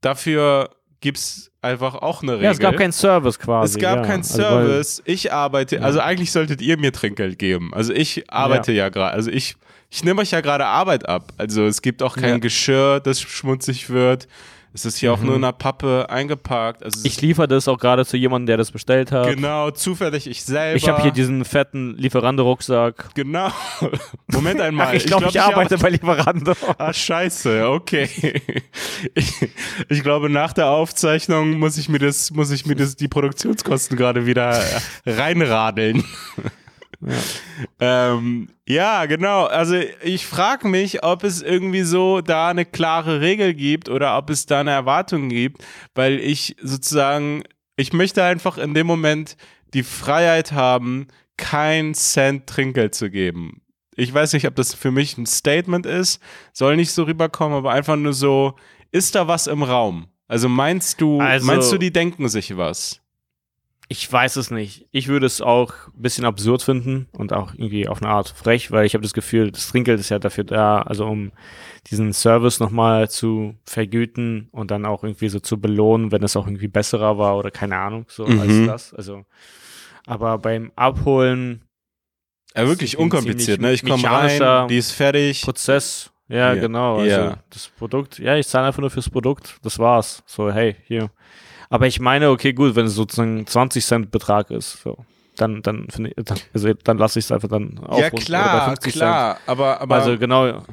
[0.02, 0.70] dafür
[1.02, 2.44] gibt's einfach auch eine Regel.
[2.46, 3.76] Ja, es gab keinen Service quasi.
[3.78, 4.04] Es gab ja.
[4.04, 5.02] keinen Also, Service.
[5.06, 7.74] ich arbeite, also eigentlich solltet ihr mir Trinkgeld geben.
[7.74, 9.56] Also ich arbeite ja, gerade, also ich,
[9.90, 11.32] ich nehme euch ja gerade Arbeit ab.
[11.38, 12.38] Also es gibt auch kein Ja.
[12.38, 14.28] Geschirr, das schmutzig wird.
[14.72, 16.84] Es ist hier auch nur in einer Pappe eingepackt.
[16.84, 17.06] Also Mhm.
[17.06, 19.28] Ich liefere das auch gerade zu jemandem, der das bestellt hat.
[19.28, 20.76] genau, zufällig ich selber.
[20.78, 23.16] Ich habe hier diesen fetten Lieferando-Rucksack.
[23.16, 23.50] Genau.
[24.32, 24.88] Moment einmal.
[24.90, 26.54] Ach, ich glaube, ich, arbeite bei Lieferando.
[26.78, 28.42] Ah, scheiße, okay.
[29.16, 29.34] Ich,
[29.90, 33.98] ich glaube, nach der Aufzeichnung muss ich mir das, muss ich mir das, die Produktionskosten
[33.98, 34.62] gerade wieder
[35.06, 36.04] reinradeln.
[37.02, 37.18] Ja.
[37.80, 39.46] Ähm, ja, genau.
[39.46, 44.30] Also ich frage mich, ob es irgendwie so da eine klare Regel gibt oder ob
[44.30, 45.64] es da eine Erwartung gibt,
[45.96, 47.44] weil ich sozusagen
[47.78, 49.38] Ich möchte einfach in dem Moment
[49.74, 53.62] die Freiheit haben, kein Cent Trinkgeld zu geben.
[53.96, 56.22] Ich weiß nicht, ob das für mich ein Statement ist,
[56.52, 58.56] soll nicht so rüberkommen, aber einfach nur so,
[58.92, 60.08] ist da was im Raum?
[60.28, 63.00] Also meinst du, Also- meinst du, die denken sich was?
[63.92, 64.86] Ich weiß es nicht.
[64.92, 68.70] Ich würde es auch ein bisschen absurd finden und auch irgendwie auf eine Art frech,
[68.72, 71.32] weil ich habe das Gefühl, das Trinkgeld ist ja dafür da, also um
[71.88, 76.46] diesen Service nochmal zu vergüten und dann auch irgendwie so zu belohnen, wenn es auch
[76.46, 78.40] irgendwie besserer war oder keine Ahnung, so Mhm.
[78.40, 78.94] als das.
[78.94, 79.26] Also,
[80.06, 81.64] aber beim Abholen
[82.56, 83.74] Ja, wirklich unkompliziert, ne?
[83.74, 85.42] Ich komme rein, die ist fertig.
[85.42, 86.62] Prozess, ja, Ja.
[86.62, 86.98] genau.
[87.00, 87.38] Also Ja.
[87.50, 90.24] das Produkt, ja, ich zahle einfach nur fürs Produkt, das war's.
[90.26, 91.10] So, hey, hier.
[91.70, 94.98] Aber ich meine, okay, gut, wenn es sozusagen 20 Cent Betrag ist, so,
[95.36, 97.88] dann, dann finde ich, dann, also dann lasse ich es einfach dann Ja.
[97.90, 99.38] Oder bei klar, 50 klar.
[99.46, 99.82] Aber, Cent.
[99.82, 100.64] aber, Also genau,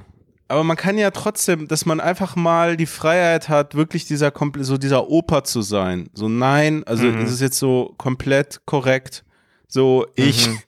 [0.49, 4.79] aber man kann ja trotzdem, dass man einfach mal die Freiheit hat, wirklich dieser so
[4.79, 6.09] dieser Opa zu sein.
[6.15, 7.19] So nein, also Mhm.
[7.23, 9.25] es ist jetzt so komplett korrekt.
[9.69, 10.59] So ich, Mhm.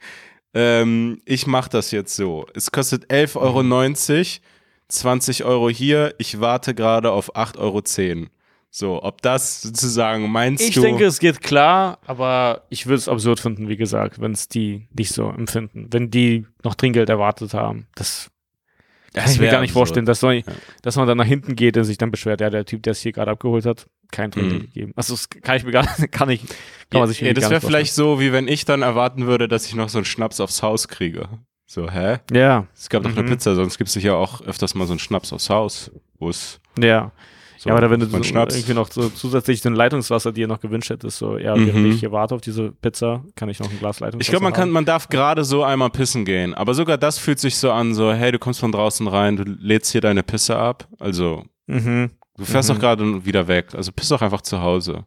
[0.55, 2.47] ähm, ich mache das jetzt so.
[2.55, 4.43] Es kostet 11,90 Euro,
[4.89, 6.15] 20 Euro hier.
[6.19, 8.27] Ich warte gerade auf 8,10 Euro.
[8.71, 10.83] So, ob das sozusagen meinst ich du?
[10.83, 14.89] denke, es geht klar, aber ich würde es absurd finden, wie gesagt, wenn es die
[14.97, 15.89] nicht so empfinden.
[15.91, 17.87] Wenn die noch Trinkgeld erwartet haben.
[17.95, 18.31] Das
[19.15, 19.89] Das kann ich mir gar nicht absurd.
[19.89, 20.43] vorstellen, dass, so, Ja.
[20.83, 23.01] dass man dann nach hinten geht und sich dann beschwert, ja, der Typ, der es
[23.01, 24.67] hier gerade abgeholt hat, kein Trinkgeld Mhm.
[24.67, 24.93] gegeben.
[24.97, 26.43] Also das kann ich mir gar kann ich,
[26.91, 29.67] kann man sich ja, das wäre vielleicht so, wie wenn ich dann erwarten würde, dass
[29.67, 31.29] ich noch so einen Schnaps aufs Haus kriege.
[31.71, 32.17] So, hä?
[32.33, 33.27] Ja, Es gab doch eine Mhm.
[33.29, 35.91] Pizza, sonst gibt es sicher auch öfters mal so einen Schnaps aufs Haus.
[36.19, 37.13] Wo es ja.
[37.59, 38.55] so, ja, oder wenn du man so Schnaps.
[38.57, 41.91] irgendwie noch so zusätzlich so ein Leitungswasser dir noch gewünscht hättest, so, ja, während Mhm.
[41.93, 44.55] ich hier warte auf diese Pizza, kann ich noch ein Glas Leitungswasser Ich glaube, man
[44.55, 44.71] kann, haben.
[44.71, 46.55] man darf gerade so einmal pissen gehen.
[46.55, 49.43] Aber sogar das fühlt sich so an, so, hey, du kommst von draußen rein, du
[49.45, 50.89] lädst hier deine Pisse ab.
[50.99, 52.13] Also, Mhm.
[52.39, 52.75] du fährst Mhm.
[52.75, 53.75] doch gerade wieder weg.
[53.75, 55.05] Also piss doch einfach zu Hause.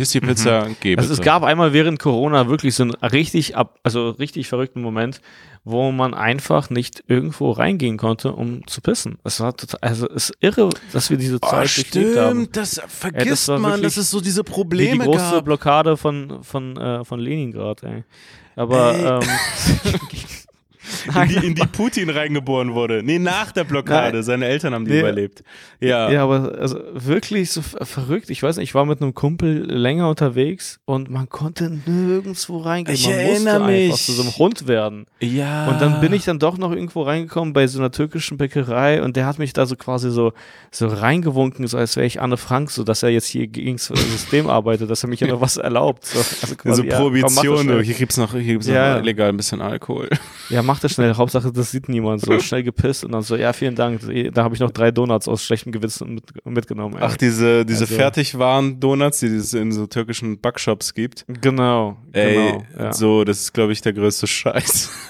[0.00, 1.02] Ist die Pizza, geh bitte.
[1.02, 5.20] Also es gab einmal während Corona wirklich so einen richtig ab, also richtig verrückten Moment,
[5.64, 9.18] wo man einfach nicht irgendwo reingehen konnte, um zu pissen.
[9.24, 12.48] Es war total, also es ist irre, dass wir diese oh, Zeit durchlebt haben.
[12.52, 15.44] das vergisst das war man, dass es so diese Wie die Probleme große gab.
[15.44, 18.04] Blockade von, von, äh, von Leningrad, ey.
[18.54, 19.06] Aber Ey.
[19.06, 19.98] ähm,
[21.22, 23.02] in, die, in die Putin reingeboren wurde.
[23.02, 24.16] Nee, nach der Blockade.
[24.18, 24.22] Nein.
[24.22, 25.00] Seine Eltern haben die Nee.
[25.00, 25.42] überlebt.
[25.80, 26.10] Ja.
[26.10, 28.30] Ja, aber also wirklich so ver- verrückt.
[28.30, 32.94] Ich weiß nicht, ich war mit einem Kumpel länger unterwegs und man konnte nirgendwo reingehen.
[32.94, 34.04] Ich man erinnere musste einfach mich.
[34.06, 35.06] zu so einem Hund werden.
[35.20, 35.68] ja.
[35.68, 39.16] Und dann bin ich dann doch noch irgendwo reingekommen bei so einer türkischen Bäckerei und
[39.16, 40.32] der hat mich da so quasi so,
[40.70, 43.86] so reingewunken, so als wäre ich Anne Frank, so dass er jetzt hier gegen das
[43.86, 46.04] System arbeitet, dass er mich ja noch was erlaubt.
[46.04, 47.62] So, also So quasi, ja, komm, das Prohibition, du.
[47.62, 47.84] schnell.
[47.84, 48.94] Hier gibt's noch, hier gibt's Ja.
[48.96, 50.08] noch illegal ein bisschen Alkohol.
[50.48, 51.14] Ja, mach das schnell.
[51.16, 52.20] Hauptsache, das sieht niemand.
[52.22, 54.00] So schnell gepisst und dann so, ja, vielen Dank.
[54.34, 56.96] Da habe ich noch drei Donuts aus schlechtem Gewissen mit, mitgenommen.
[56.96, 57.02] ey.
[57.02, 61.24] Ach, diese, diese Also- Fertigwaren-Donuts, die es in so türkischen Backshops gibt.
[61.40, 62.64] genau, Ey, genau.
[62.78, 62.92] Ja.
[62.92, 64.90] so, das ist, glaube ich, der größte Scheiß.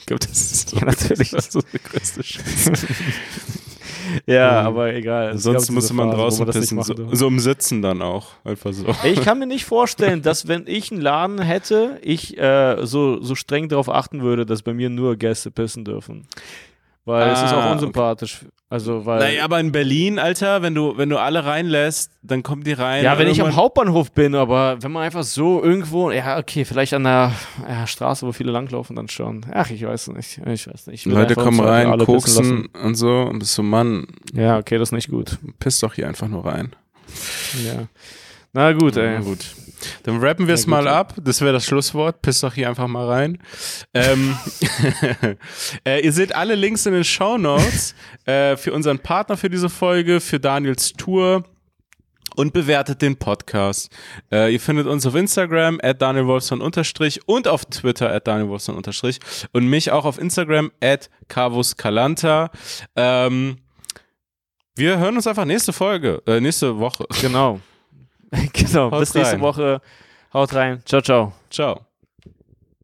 [0.00, 1.30] Ich glaube, das ist so, Ja, natürlich.
[1.30, 2.86] Das ist so der größte Scheiß.
[4.26, 4.66] ja, Mhm.
[4.68, 5.38] aber egal.
[5.38, 6.82] Sonst diese man draußen pissen.
[6.82, 8.28] So, so im Sitzen dann auch.
[8.44, 8.86] Einfach so.
[9.04, 13.34] Ich kann mir nicht vorstellen, dass wenn ich einen Laden hätte, ich äh, so, so
[13.34, 16.26] streng darauf achten würde, dass bei mir nur Gäste pissen dürfen.
[17.06, 18.40] Weil es ist Ah, auch unsympathisch.
[18.68, 19.18] Also, weil.
[19.18, 23.02] Naja, aber in Berlin, Alter, wenn du, wenn du alle reinlässt, dann kommen die rein.
[23.02, 26.94] ja, wenn ich am Hauptbahnhof bin, aber wenn man einfach so irgendwo, ja, okay, vielleicht
[26.94, 27.32] an der
[27.68, 29.44] ja, Straße, wo viele langlaufen, dann schon.
[29.52, 30.38] Ach, ich weiß nicht.
[30.46, 31.06] Ich weiß nicht.
[31.06, 34.06] Ich Leute kommen uns rein, koksen und so und bist so, Mann.
[34.34, 35.38] Ja, okay, das ist nicht gut.
[35.58, 36.76] piss doch hier einfach nur rein.
[37.66, 37.86] Ja.
[38.52, 39.14] Na gut, ey.
[39.18, 39.38] Na gut.
[40.04, 41.14] Dann rappen wir es mal ab.
[41.22, 42.22] Das wäre das Schlusswort.
[42.22, 43.38] Piss doch hier einfach mal rein.
[43.94, 44.36] ähm,
[45.86, 49.68] äh, ihr seht alle Links in den Show Notes äh, für unseren Partner für diese
[49.68, 51.44] Folge, für Daniels Tour.
[52.36, 53.90] Und bewertet den Podcast.
[54.30, 59.18] Äh, ihr findet uns auf Instagram at danielwolfson unterstrich und auf Twitter at danielwolfson unterstrich
[59.52, 62.50] und mich auch auf Instagram at cavuscalanta.
[62.94, 63.58] Ähm,
[64.76, 67.04] wir hören uns einfach nächste Folge, äh, nächste Woche.
[67.20, 67.60] Genau.
[68.52, 68.90] genau.
[68.90, 69.40] Haut Bis nächste rein.
[69.40, 69.80] Woche.
[70.32, 70.82] Haut rein.
[70.84, 71.32] Ciao, ciao.
[71.50, 71.89] Ciao.